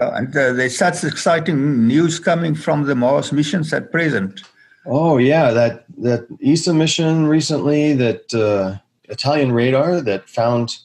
Uh, 0.00 0.10
and 0.12 0.28
uh, 0.36 0.52
there's 0.52 0.76
such 0.76 1.04
exciting 1.04 1.86
news 1.86 2.18
coming 2.18 2.54
from 2.54 2.84
the 2.84 2.94
Mars 2.94 3.32
missions 3.32 3.72
at 3.72 3.92
present. 3.92 4.42
Oh 4.84 5.18
yeah, 5.18 5.50
that 5.50 5.84
that 5.98 6.26
ESA 6.44 6.74
mission 6.74 7.26
recently, 7.26 7.92
that 7.94 8.32
uh, 8.34 8.78
Italian 9.08 9.52
radar 9.52 10.00
that 10.00 10.28
found 10.28 10.76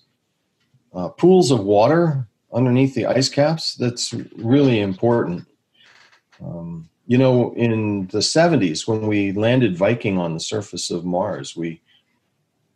uh, 0.93 1.09
pools 1.09 1.51
of 1.51 1.63
water 1.63 2.27
underneath 2.53 2.95
the 2.95 3.05
ice 3.05 3.29
caps. 3.29 3.75
That's 3.75 4.13
really 4.37 4.79
important. 4.79 5.45
Um, 6.43 6.89
you 7.07 7.17
know, 7.17 7.53
in 7.55 8.07
the 8.07 8.19
70s, 8.19 8.87
when 8.87 9.07
we 9.07 9.31
landed 9.33 9.77
Viking 9.77 10.17
on 10.17 10.33
the 10.33 10.39
surface 10.39 10.89
of 10.89 11.05
Mars, 11.05 11.55
we, 11.55 11.81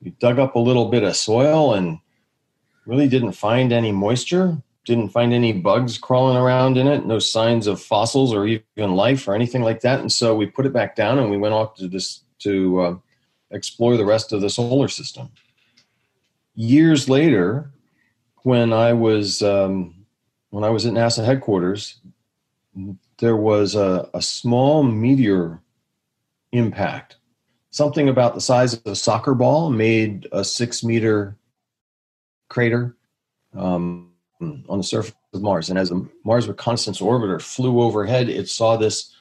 we 0.06 0.12
dug 0.12 0.38
up 0.38 0.54
a 0.54 0.60
little 0.60 0.86
bit 0.86 1.04
of 1.04 1.16
soil 1.16 1.74
and 1.74 1.98
really 2.86 3.08
didn't 3.08 3.32
find 3.32 3.74
any 3.74 3.92
moisture, 3.92 4.56
didn't 4.86 5.10
find 5.10 5.34
any 5.34 5.52
bugs 5.52 5.98
crawling 5.98 6.38
around 6.38 6.78
in 6.78 6.86
it, 6.86 7.08
no 7.08 7.18
signs 7.18 7.66
of 7.66 7.82
fossils 7.82 8.32
or 8.32 8.46
even 8.46 8.94
life 8.96 9.28
or 9.28 9.34
anything 9.34 9.64
like 9.64 9.82
that. 9.82 10.00
And 10.00 10.12
so 10.12 10.36
we 10.36 10.46
put 10.46 10.68
it 10.68 10.74
back 10.74 10.96
down 10.96 11.18
and 11.18 11.32
we 11.32 11.38
went 11.38 11.56
off 11.56 11.74
to 11.78 11.88
this 11.88 12.22
to 12.40 12.80
uh, 12.82 12.96
explore 13.50 13.98
the 13.98 14.06
rest 14.06 14.32
of 14.32 14.42
the 14.42 14.50
solar 14.50 14.88
system. 14.88 15.32
Years 16.54 17.10
later, 17.10 17.72
when 18.44 18.74
I 18.74 18.94
was 18.94 19.42
um, 19.42 20.06
when 20.52 20.64
I 20.64 20.70
was 20.70 20.86
at 20.86 20.94
NASA 20.94 21.26
headquarters, 21.26 22.00
there 23.18 23.36
was 23.36 23.74
a, 23.74 24.08
a 24.14 24.22
small 24.22 24.84
meteor 24.84 25.62
impact. 26.52 27.18
Something 27.76 28.08
about 28.08 28.36
the 28.36 28.40
size 28.40 28.74
of 28.74 28.86
a 28.86 28.96
soccer 28.96 29.34
ball 29.34 29.70
made 29.70 30.30
a 30.32 30.46
six 30.46 30.82
meter 30.82 31.36
crater 32.48 32.96
um, 33.54 34.12
on 34.40 34.78
the 34.78 34.82
surface 34.82 35.14
of 35.34 35.42
Mars. 35.42 35.70
And 35.70 35.78
as 35.78 35.90
the 35.90 36.08
Mars 36.24 36.48
Reconnaissance 36.48 37.02
Orbiter 37.02 37.42
flew 37.42 37.82
overhead, 37.82 38.30
it 38.30 38.48
saw 38.48 38.78
this 38.78 39.14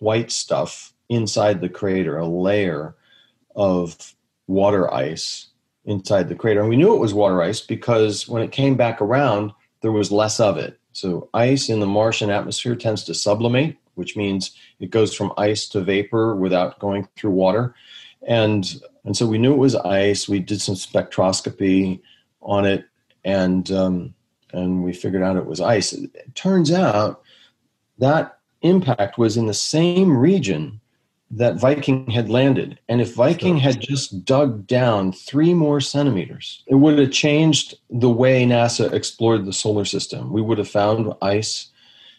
white 0.00 0.32
stuff 0.32 0.92
inside 1.08 1.60
the 1.60 1.68
crater, 1.68 2.18
a 2.18 2.26
layer 2.26 2.96
of 3.54 4.12
water 4.48 4.92
ice 4.92 5.50
inside 5.84 6.28
the 6.28 6.34
crater. 6.34 6.58
And 6.58 6.68
we 6.68 6.74
knew 6.74 6.96
it 6.96 7.00
was 7.00 7.14
water 7.14 7.40
ice 7.40 7.60
because 7.60 8.26
when 8.26 8.42
it 8.42 8.50
came 8.50 8.76
back 8.76 9.00
around, 9.00 9.52
there 9.82 9.92
was 9.92 10.10
less 10.10 10.40
of 10.40 10.58
it. 10.58 10.80
So, 10.90 11.30
ice 11.32 11.68
in 11.68 11.78
the 11.78 11.86
Martian 11.86 12.28
atmosphere 12.28 12.74
tends 12.74 13.04
to 13.04 13.14
sublimate, 13.14 13.76
which 13.98 14.16
means 14.16 14.52
it 14.80 14.90
goes 14.90 15.14
from 15.14 15.32
ice 15.36 15.68
to 15.68 15.82
vapor 15.82 16.34
without 16.34 16.78
going 16.78 17.06
through 17.16 17.32
water. 17.32 17.74
And, 18.26 18.80
and 19.04 19.16
so 19.16 19.26
we 19.26 19.38
knew 19.38 19.52
it 19.52 19.58
was 19.58 19.74
ice. 19.74 20.28
We 20.28 20.40
did 20.40 20.60
some 20.60 20.74
spectroscopy 20.74 22.00
on 22.40 22.64
it, 22.64 22.86
and, 23.24 23.70
um, 23.70 24.14
and 24.52 24.82
we 24.82 24.92
figured 24.92 25.22
out 25.22 25.36
it 25.36 25.46
was 25.46 25.60
ice. 25.60 25.92
It 25.92 26.34
turns 26.34 26.72
out 26.72 27.22
that 27.98 28.38
impact 28.62 29.18
was 29.18 29.36
in 29.36 29.46
the 29.46 29.54
same 29.54 30.16
region 30.16 30.80
that 31.30 31.56
Viking 31.56 32.10
had 32.10 32.30
landed. 32.30 32.78
And 32.88 33.00
if 33.00 33.14
Viking 33.14 33.58
had 33.58 33.80
just 33.80 34.24
dug 34.24 34.66
down 34.66 35.12
three 35.12 35.52
more 35.52 35.80
centimeters, 35.80 36.64
it 36.66 36.76
would 36.76 36.98
have 36.98 37.10
changed 37.10 37.74
the 37.90 38.08
way 38.08 38.46
NASA 38.46 38.92
explored 38.92 39.44
the 39.44 39.52
solar 39.52 39.84
system. 39.84 40.32
We 40.32 40.40
would 40.40 40.58
have 40.58 40.70
found 40.70 41.12
ice. 41.20 41.68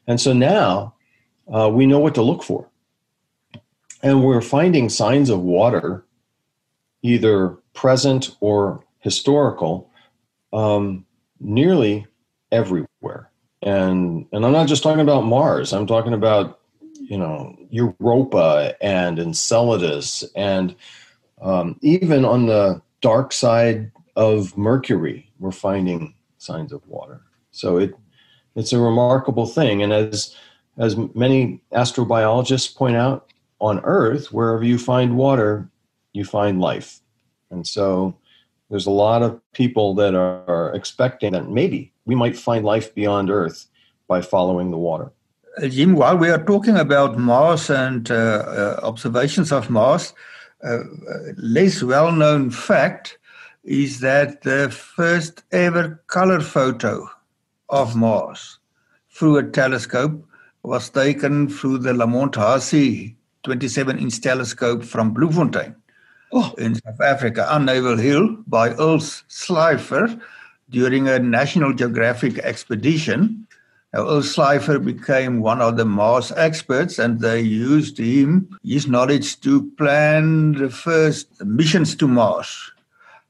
And 0.05 0.21
so 0.21 0.31
now 0.31 0.93
uh, 1.53 1.69
we 1.71 1.85
know 1.85 1.99
what 1.99 2.15
to 2.15 2.21
look 2.21 2.43
for. 2.43 2.67
And 4.01 4.23
we're 4.23 4.41
finding 4.41 4.89
signs 4.89 5.29
of 5.29 5.41
water, 5.41 6.05
either 7.01 7.57
present 7.73 8.35
or 8.39 8.83
historical, 8.99 9.89
um, 10.53 11.05
nearly 11.39 12.07
everywhere. 12.51 13.29
And, 13.61 14.25
and 14.31 14.45
I'm 14.45 14.53
not 14.53 14.67
just 14.67 14.83
talking 14.83 15.01
about 15.01 15.25
Mars, 15.25 15.73
I'm 15.73 15.87
talking 15.87 16.13
about 16.13 16.59
you 17.09 17.17
know 17.17 17.57
Europa 17.71 18.75
and 18.81 19.19
Enceladus, 19.19 20.23
and 20.35 20.75
um, 21.41 21.77
even 21.81 22.23
on 22.23 22.45
the 22.45 22.81
dark 23.01 23.33
side 23.33 23.91
of 24.15 24.55
Mercury, 24.57 25.29
we're 25.39 25.51
finding 25.51 26.13
signs 26.37 26.71
of 26.71 26.87
water. 26.87 27.21
So 27.51 27.77
it 27.77 27.95
it's 28.55 28.73
a 28.73 28.79
remarkable 28.79 29.47
thing, 29.47 29.81
and 29.81 29.91
as 29.91 30.35
as 30.79 30.95
many 31.13 31.61
astrobiologists 31.73 32.75
point 32.75 32.95
out, 32.95 33.27
on 33.59 33.81
Earth, 33.83 34.31
wherever 34.31 34.63
you 34.63 34.77
find 34.77 35.17
water, 35.17 35.69
you 36.13 36.23
find 36.23 36.61
life, 36.61 37.01
and 37.51 37.67
so 37.67 38.15
there's 38.69 38.85
a 38.85 38.91
lot 38.91 39.21
of 39.21 39.39
people 39.53 39.93
that 39.95 40.15
are, 40.15 40.73
expecting 40.73 41.33
that 41.33 41.49
maybe 41.49 41.91
we 42.05 42.15
might 42.15 42.37
find 42.37 42.63
life 42.63 42.93
beyond 42.93 43.29
Earth 43.29 43.65
by 44.07 44.21
following 44.21 44.71
the 44.71 44.77
water. 44.77 45.11
Jim, 45.67 45.95
while 45.95 46.15
we 46.15 46.29
are 46.29 46.43
talking 46.43 46.77
about 46.77 47.17
Mars 47.17 47.69
and 47.69 48.09
uh, 48.11 48.15
uh, 48.15 48.79
observations 48.83 49.51
of 49.51 49.69
Mars, 49.69 50.13
uh, 50.63 50.77
less 51.37 51.81
well 51.83 52.11
known 52.11 52.51
fact 52.51 53.17
is 53.63 53.99
that 53.99 54.43
the 54.43 54.69
first 54.69 55.43
ever 55.51 56.01
color 56.07 56.39
photo 56.39 57.09
of 57.69 57.95
Mars 57.95 58.59
through 59.09 59.37
a 59.37 59.43
telescope 59.43 60.23
was 60.69 60.89
taken 60.89 61.49
through 61.49 61.79
the 61.79 61.93
Lamont 61.93 62.35
Hussey 62.35 63.17
27 63.43 63.97
inch 63.97 64.21
telescope 64.21 64.83
from 64.83 65.13
Bloemfontein 65.13 65.75
oh. 66.31 66.53
in 66.57 66.75
South 66.75 67.01
Africa 67.01 67.51
on 67.51 67.65
Naval 67.65 67.97
Hill 67.97 68.37
by 68.45 68.69
Earls 68.75 69.23
Slipher 69.27 70.15
during 70.69 71.07
a 71.07 71.17
National 71.17 71.73
Geographic 71.73 72.37
expedition 72.39 73.47
now, 73.91 74.07
Earl 74.07 74.21
Slipher 74.21 74.77
became 74.77 75.39
one 75.39 75.61
of 75.61 75.75
the 75.75 75.85
Mars 75.85 76.31
experts, 76.33 76.99
and 76.99 77.19
they 77.19 77.41
used 77.41 77.97
him, 77.97 78.55
his 78.63 78.85
knowledge, 78.85 79.41
to 79.41 79.71
plan 79.71 80.51
the 80.53 80.69
first 80.69 81.43
missions 81.43 81.95
to 81.95 82.07
Mars. 82.07 82.71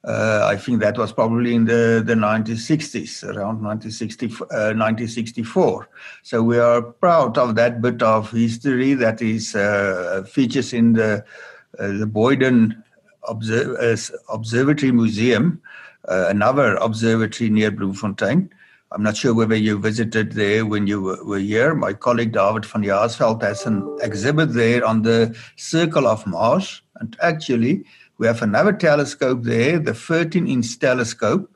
Uh, 0.06 0.48
I 0.50 0.56
think 0.56 0.80
that 0.80 0.98
was 0.98 1.12
probably 1.12 1.54
in 1.54 1.66
the, 1.66 2.02
the 2.06 2.14
1960s, 2.14 3.24
around 3.24 3.62
1960, 3.62 4.28
uh, 4.28 4.72
1964. 4.72 5.90
So 6.24 6.42
we 6.42 6.58
are 6.58 6.82
proud 6.82 7.38
of 7.38 7.56
that 7.56 7.82
bit 7.82 8.02
of 8.02 8.32
history 8.32 8.94
that 8.94 9.22
is 9.22 9.56
uh, 9.56 10.24
features 10.26 10.72
in 10.72 10.94
the, 10.94 11.26
uh, 11.78 11.88
the 11.88 12.08
Boyden 12.08 12.82
Observ- 13.28 13.76
uh, 13.78 14.34
Observatory 14.34 14.94
Museum, 14.94 15.62
uh, 16.08 16.28
another 16.30 16.76
observatory 16.76 17.50
near 17.50 17.70
Bloemfontein. 17.70 18.50
I'm 18.92 19.04
not 19.04 19.18
sure 19.18 19.36
whether 19.36 19.56
you 19.56 19.78
visited 19.78 20.32
there 20.32 20.66
when 20.66 20.88
you 20.88 21.20
were 21.24 21.38
here. 21.38 21.76
My 21.76 21.94
colleague 21.94 22.32
David 22.32 22.66
van 22.66 22.84
Jaarsveld 22.84 23.44
has 23.44 23.66
an 23.68 23.98
exhibit 24.02 24.54
there 24.54 24.84
on 24.84 25.04
the 25.04 25.38
Circle 25.58 26.08
of 26.08 26.26
Mars. 26.26 26.82
And 26.96 27.16
actually, 27.22 27.86
we 28.20 28.28
have 28.28 28.42
another 28.42 28.74
telescope 28.74 29.44
there, 29.44 29.80
the 29.80 29.94
13 29.94 30.46
inch 30.46 30.78
telescope, 30.78 31.50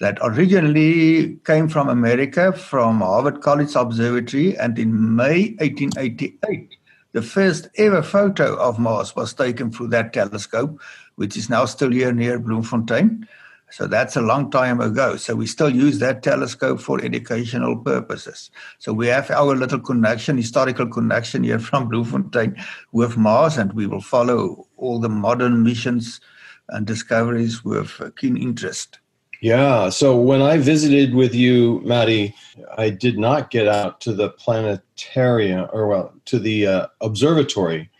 that 0.00 0.18
originally 0.20 1.36
came 1.44 1.68
from 1.68 1.88
America, 1.88 2.52
from 2.52 3.00
Harvard 3.00 3.40
College 3.40 3.76
Observatory. 3.76 4.58
And 4.58 4.76
in 4.80 5.14
May 5.14 5.54
1888, 5.60 6.74
the 7.12 7.22
first 7.22 7.68
ever 7.76 8.02
photo 8.02 8.56
of 8.56 8.80
Mars 8.80 9.14
was 9.14 9.32
taken 9.32 9.70
through 9.70 9.88
that 9.88 10.12
telescope, 10.12 10.80
which 11.14 11.36
is 11.36 11.48
now 11.48 11.66
still 11.66 11.92
here 11.92 12.12
near 12.12 12.40
Bloemfontein. 12.40 13.28
So 13.72 13.86
that's 13.86 14.16
a 14.16 14.20
long 14.20 14.50
time 14.50 14.82
ago. 14.82 15.16
So 15.16 15.34
we 15.34 15.46
still 15.46 15.74
use 15.74 15.98
that 16.00 16.22
telescope 16.22 16.78
for 16.78 17.02
educational 17.02 17.74
purposes. 17.74 18.50
So 18.78 18.92
we 18.92 19.06
have 19.06 19.30
our 19.30 19.56
little 19.56 19.80
connection, 19.80 20.36
historical 20.36 20.86
connection 20.86 21.42
here 21.42 21.58
from 21.70 21.88
Bloemfontein 21.88 22.62
with 22.92 23.16
Mars, 23.16 23.56
and 23.56 23.72
we 23.72 23.86
will 23.86 24.02
follow 24.02 24.68
all 24.76 24.98
the 24.98 25.08
modern 25.08 25.62
missions 25.62 26.20
and 26.68 26.86
discoveries 26.86 27.64
with 27.64 27.98
keen 28.16 28.36
interest. 28.36 28.98
Yeah. 29.40 29.88
So 29.88 30.16
when 30.16 30.42
I 30.42 30.58
visited 30.58 31.14
with 31.14 31.34
you, 31.34 31.80
Matie, 31.80 32.34
I 32.76 32.90
did 32.90 33.18
not 33.18 33.50
get 33.50 33.68
out 33.68 34.00
to 34.02 34.12
the 34.12 34.28
planetarium 34.28 35.68
or 35.72 35.88
well 35.88 36.14
to 36.26 36.38
the 36.38 36.66
uh, 36.66 36.86
observatory 37.00 37.90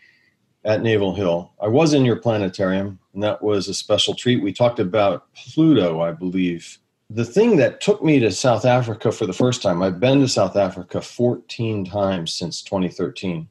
at 0.65 0.81
Naval 0.81 1.13
Hill. 1.13 1.51
I 1.61 1.67
was 1.67 1.93
in 1.93 2.05
your 2.05 2.15
planetarium, 2.15 2.99
and 3.13 3.23
that 3.23 3.41
was 3.41 3.67
a 3.67 3.73
special 3.73 4.15
treat. 4.15 4.41
We 4.41 4.53
talked 4.53 4.79
about 4.79 5.33
Pluto, 5.33 6.01
I 6.01 6.11
believe. 6.11 6.77
The 7.09 7.25
thing 7.25 7.57
that 7.57 7.81
took 7.81 8.03
me 8.03 8.19
to 8.19 8.31
South 8.31 8.65
Africa 8.65 9.11
for 9.11 9.25
the 9.25 9.33
first 9.33 9.61
time, 9.61 9.83
I've 9.83 9.99
been 9.99 10.21
to 10.21 10.27
South 10.27 10.55
Africa 10.55 11.01
14 11.01 11.85
times 11.85 12.33
since 12.33 12.61
2013. 12.61 13.47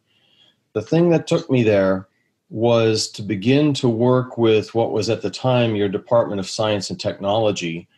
The 0.73 0.83
thing 0.83 1.11
that 1.11 1.27
took 1.27 1.51
me 1.51 1.63
there 1.63 2.09
was 2.49 3.09
to 3.11 3.23
begin 3.23 3.73
to 3.75 3.89
work 3.89 4.37
with 4.37 4.75
what 4.75 4.93
was 4.93 5.09
at 5.09 5.23
the 5.23 5.31
time 5.31 5.77
your 5.77 5.89
Department 5.89 6.41
of 6.41 6.49
Science 6.49 6.91
and 6.91 6.99
Technology 6.99 7.89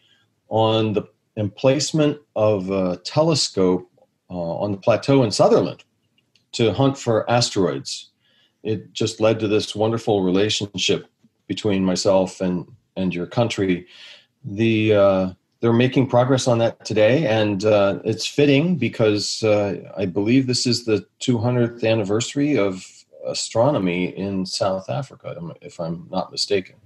on 0.49 0.93
the 0.93 1.03
emplacement 1.37 2.19
of 2.37 2.71
a 2.71 2.97
telescope 2.99 3.91
uh, 4.31 4.35
on 4.35 4.73
the 4.73 4.79
plateau 4.79 5.23
in 5.23 5.31
Sutherland 5.31 5.85
to 6.53 6.73
hunt 6.73 6.97
for 6.97 7.29
asteroids 7.29 8.11
it 8.65 8.93
just 8.93 9.21
led 9.21 9.39
to 9.41 9.49
this 9.49 9.75
wonderful 9.77 10.23
relationship 10.23 11.07
between 11.47 11.85
myself 11.85 12.41
and 12.41 12.67
and 12.97 13.15
your 13.15 13.27
country. 13.27 13.87
The 14.45 14.95
uh, 14.95 15.33
they're 15.61 15.73
making 15.73 16.09
progress 16.09 16.47
on 16.47 16.59
that 16.59 16.85
today, 16.85 17.27
and 17.27 17.65
uh, 17.65 18.01
it's 18.05 18.27
fitting 18.27 18.77
because 18.77 19.43
uh, 19.43 19.93
I 19.97 20.07
believe 20.07 20.47
this 20.47 20.67
is 20.67 20.85
the 20.85 21.07
200th 21.21 21.83
anniversary 21.89 22.59
of 22.59 22.87
astronomy 23.27 24.17
in 24.17 24.45
South 24.45 24.91
Africa, 24.91 25.35
if 25.63 25.81
I'm 25.81 26.07
not 26.11 26.31
mistaken. 26.31 26.77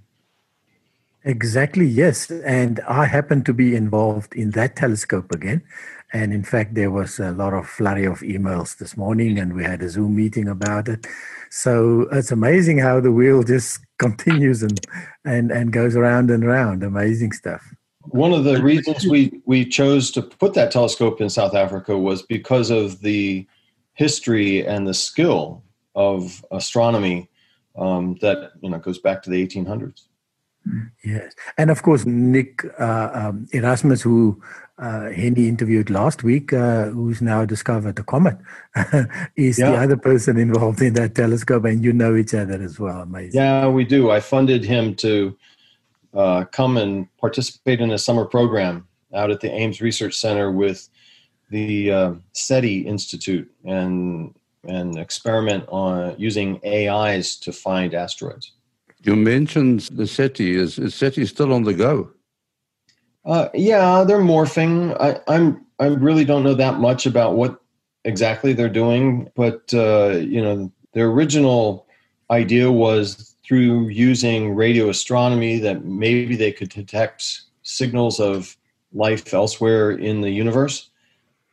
Exactly, 1.29 1.85
yes. 1.85 2.31
And 2.31 2.81
I 2.89 3.05
happen 3.05 3.45
to 3.45 3.53
be 3.53 3.77
involved 3.77 4.35
in 4.35 4.53
that 4.53 4.77
telescope 4.77 5.31
again. 5.31 5.63
And 6.11 6.33
in 6.33 6.43
fact, 6.43 6.75
there 6.75 6.91
was 6.91 7.21
a 7.21 7.33
lot 7.33 7.53
of 7.53 7.69
flurry 7.69 8.07
of 8.07 8.21
emails 8.21 8.79
this 8.79 8.97
morning, 8.97 9.39
and 9.39 9.55
we 9.55 9.63
had 9.63 9.83
a 9.83 9.91
Zoom 9.91 10.17
meeting 10.17 10.49
about 10.49 10.89
it. 10.89 11.07
So 11.51 12.09
it's 12.13 12.33
amazing 12.33 12.79
how 12.79 13.01
the 13.01 13.13
wheel 13.13 13.43
just 13.43 13.81
continues 13.99 14.63
and 14.63 14.81
and 15.27 15.51
and 15.51 15.71
goes 15.71 15.97
around 15.97 16.31
and 16.31 16.45
around. 16.45 16.83
Amazing 16.83 17.33
stuff. 17.33 17.63
One 18.05 18.33
of 18.33 18.45
the 18.45 18.63
reasons 18.63 19.07
we 19.07 19.43
we 19.45 19.67
chose 19.67 20.11
to 20.13 20.23
put 20.23 20.55
that 20.55 20.71
telescope 20.71 21.21
in 21.21 21.29
South 21.29 21.55
Africa 21.55 21.99
was 21.99 22.23
because 22.23 22.71
of 22.71 23.01
the 23.03 23.47
history 23.93 24.67
and 24.67 24.89
the 24.89 24.95
skill 24.95 25.63
of 25.95 26.43
astronomy 26.53 27.29
um, 27.77 28.17
that 28.23 28.53
you 28.63 28.71
know 28.71 28.79
goes 28.79 28.99
back 28.99 29.23
to 29.25 29.31
the 29.31 29.47
1800s. 29.47 30.08
Yes, 31.05 31.35
and 31.57 31.71
of 31.71 31.83
course 31.83 32.05
Nick 32.07 32.65
uh, 32.79 33.11
um, 33.13 33.47
Erasmus, 33.53 34.03
who 34.03 34.41
uh, 34.79 35.11
Henny 35.11 35.49
interviewed 35.49 35.91
last 35.91 36.23
week, 36.23 36.53
uh, 36.53 36.87
who's 36.87 37.21
now 37.21 37.45
discovered 37.45 37.97
the 37.97 38.05
comet, 38.05 38.39
is 39.37 39.59
yeah. 39.59 39.71
the 39.71 39.77
other 39.77 39.97
person 39.97 40.39
involved 40.39 40.81
in 40.81 40.95
that 40.95 41.15
telescope, 41.15 41.65
and 41.65 41.85
you 41.85 41.93
know 41.93 42.17
each 42.17 42.35
other 42.35 42.63
as 42.63 42.79
well. 42.79 43.01
Amazing. 43.03 43.41
Yeah, 43.41 43.69
we 43.69 43.85
do. 43.85 44.11
I 44.11 44.21
funded 44.21 44.65
him 44.65 44.95
to 44.97 45.37
uh, 46.15 46.45
come 46.45 46.77
and 46.77 47.09
participate 47.19 47.81
in 47.81 47.91
a 47.91 47.99
summer 47.99 48.25
program 48.25 48.87
out 49.15 49.31
at 49.31 49.41
the 49.41 49.51
Ames 49.51 49.81
Research 49.81 50.15
Center 50.15 50.51
with 50.51 50.89
the 51.51 51.91
uh, 51.91 52.15
SETI 52.33 52.87
Institute 52.87 53.51
and 53.65 54.35
and 54.65 54.99
experiment 54.99 55.65
on 55.69 56.15
using 56.19 56.61
AIs 56.65 57.37
to 57.37 57.53
find 57.53 57.95
asteroids. 57.95 58.53
You 59.03 59.17
mentioned 59.17 59.81
the 59.93 60.07
SETI. 60.07 60.55
Is, 60.55 60.79
is 60.79 60.95
SETI 60.95 61.27
still 61.27 61.53
on 61.53 61.63
the 61.63 61.75
go? 61.75 62.11
Uh, 63.25 63.49
yeah, 63.55 64.05
they're 64.05 64.19
morphing. 64.19 64.97
I, 65.01 65.21
I'm 65.29 65.65
I 65.79 65.87
really 65.87 66.25
don't 66.25 66.43
know 66.43 66.55
that 66.55 66.79
much 66.81 67.07
about 67.07 67.37
what 67.37 67.61
exactly 68.05 68.53
they're 68.53 68.69
doing, 68.69 69.31
but 69.37 69.63
uh, 69.73 70.17
you 70.19 70.43
know, 70.43 70.73
their 70.93 71.09
original 71.09 71.87
idea 72.31 72.71
was 72.73 73.37
through 73.47 73.89
using 73.89 74.55
radio 74.55 74.89
astronomy 74.89 75.59
that 75.61 75.85
maybe 75.85 76.37
they 76.37 76.53
could 76.53 76.69
detect 76.69 77.43
signals 77.63 78.19
of 78.19 78.57
life 78.93 79.33
elsewhere 79.33 79.93
in 79.93 80.21
the 80.21 80.31
universe. 80.31 80.91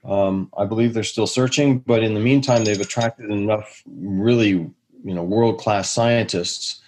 Um, 0.04 0.52
I 0.58 0.66
believe 0.66 0.94
they're 0.94 1.04
still 1.04 1.28
searching, 1.28 1.80
but 1.80 2.04
in 2.04 2.14
the 2.14 2.20
meantime, 2.20 2.64
they've 2.64 2.80
attracted 2.80 3.30
enough 3.32 3.84
really, 3.86 4.50
you 4.50 4.74
know, 5.04 5.24
world 5.24 5.60
class 5.60 5.90
scientists 5.90 6.82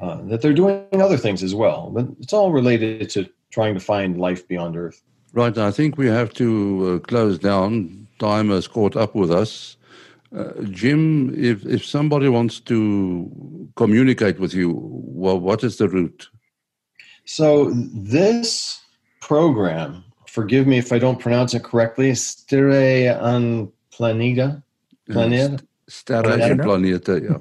uh, 0.00 0.20
that 0.22 0.40
they're 0.40 0.52
doing 0.52 1.00
other 1.00 1.16
things 1.16 1.42
as 1.42 1.54
well. 1.54 1.90
But 1.90 2.06
it's 2.20 2.32
all 2.32 2.52
related 2.52 3.10
to 3.10 3.28
trying 3.50 3.74
to 3.74 3.80
find 3.80 4.18
life 4.18 4.46
beyond 4.48 4.76
Earth. 4.76 5.02
Right. 5.32 5.56
I 5.56 5.70
think 5.70 5.96
we 5.98 6.06
have 6.06 6.32
to 6.34 6.48
uh, 7.02 7.06
close 7.06 7.38
down. 7.38 8.06
Time 8.18 8.50
has 8.50 8.68
caught 8.68 8.96
up 8.96 9.14
with 9.14 9.30
us. 9.30 9.76
Uh, 10.36 10.52
Jim, 10.70 11.32
if 11.36 11.64
if 11.64 11.84
somebody 11.84 12.28
wants 12.28 12.60
to 12.60 13.68
communicate 13.76 14.40
with 14.40 14.54
you, 14.54 14.74
well, 15.22 15.38
what 15.38 15.62
is 15.62 15.76
the 15.76 15.88
route? 15.88 16.28
So 17.24 17.70
this 17.72 18.80
program 19.20 20.04
forgive 20.26 20.66
me 20.66 20.78
if 20.78 20.92
I 20.92 20.98
don't 20.98 21.20
pronounce 21.20 21.54
it 21.54 21.62
correctly. 21.62 22.14
Stare 22.14 23.16
an 23.20 23.72
planeta. 23.92 24.62
Planeta. 25.08 25.60
Sterre 25.86 26.42
en 26.42 26.58
planete, 26.58 27.20
ja. 27.22 27.40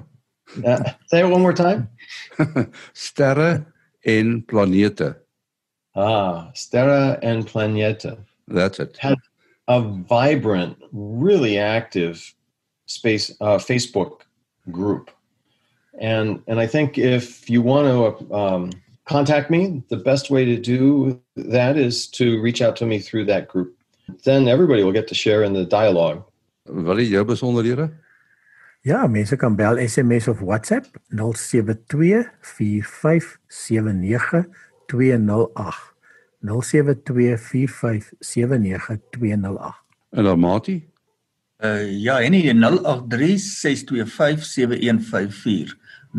Uh, 0.66 0.92
say 1.08 1.20
it 1.22 1.30
one 1.30 1.42
more 1.42 1.54
time. 1.54 1.90
sterre 2.94 3.66
en 4.06 4.42
planete. 4.42 5.16
Ah, 5.96 6.52
sterre 6.54 7.20
en 7.22 7.44
planete. 7.44 8.18
That's 8.48 8.80
it. 8.80 8.98
Has 8.98 9.18
a 9.68 9.82
vibrant, 9.82 10.78
really 10.92 11.58
active 11.58 12.34
space 12.86 13.32
uh, 13.42 13.58
Facebook 13.58 14.22
group, 14.72 15.12
and 16.00 16.42
and 16.48 16.60
I 16.60 16.68
think 16.68 16.98
if 16.98 17.50
you 17.50 17.62
want 17.62 17.88
to 17.88 18.36
um, 18.36 18.72
contact 19.06 19.50
me, 19.50 19.84
the 19.90 19.98
best 19.98 20.30
way 20.30 20.46
to 20.46 20.58
do 20.58 21.20
that 21.36 21.78
is 21.78 22.08
to 22.08 22.42
reach 22.42 22.62
out 22.62 22.76
to 22.78 22.86
me 22.86 23.00
through 23.00 23.26
that 23.26 23.48
group. 23.48 23.76
Then 24.24 24.48
everybody 24.48 24.84
will 24.84 24.92
get 24.92 25.08
to 25.08 25.16
share 25.16 25.44
in 25.44 25.54
the 25.54 25.66
dialogue. 25.66 26.24
Wat 26.66 27.00
is 27.00 27.10
jou 27.10 27.26
besonderhede? 27.26 27.92
Ja, 28.84 29.08
mense 29.08 29.40
kan 29.40 29.56
bel 29.56 29.80
SMS 29.88 30.28
of 30.28 30.44
WhatsApp 30.44 30.92
0724579208. 31.08 31.16
0724579208. 36.44 36.52
En 40.12 40.24
dan 40.24 40.40
Mati? 40.40 40.92
Uh 41.64 42.02
ja, 42.02 42.20
en 42.20 42.32
die 42.32 42.54
0836257154. 42.54 42.58
0836257154. 46.12 46.18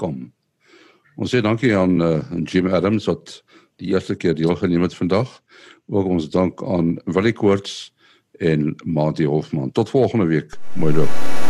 sterreplanete@gmail.com. 0.00 0.32
Ons 1.20 1.34
sê 1.34 1.42
dankie 1.44 1.74
aan 1.76 2.00
uh, 2.00 2.22
Jim 2.44 2.70
Adams 2.72 3.08
wat 3.10 3.42
die 3.80 3.92
eerste 3.92 4.16
keer 4.16 4.34
deelgeneem 4.34 4.82
het 4.86 4.94
vandag. 4.96 5.40
Ook 5.90 6.06
ons 6.06 6.30
dank 6.30 6.62
aan 6.64 6.96
Willie 7.04 7.36
Koorts 7.36 7.92
en 8.38 8.74
Mati 8.84 9.26
Hofman. 9.26 9.72
Tot 9.72 9.90
volgende 9.90 10.26
week. 10.26 10.56
Mooi 10.76 10.94
loop. 10.94 11.49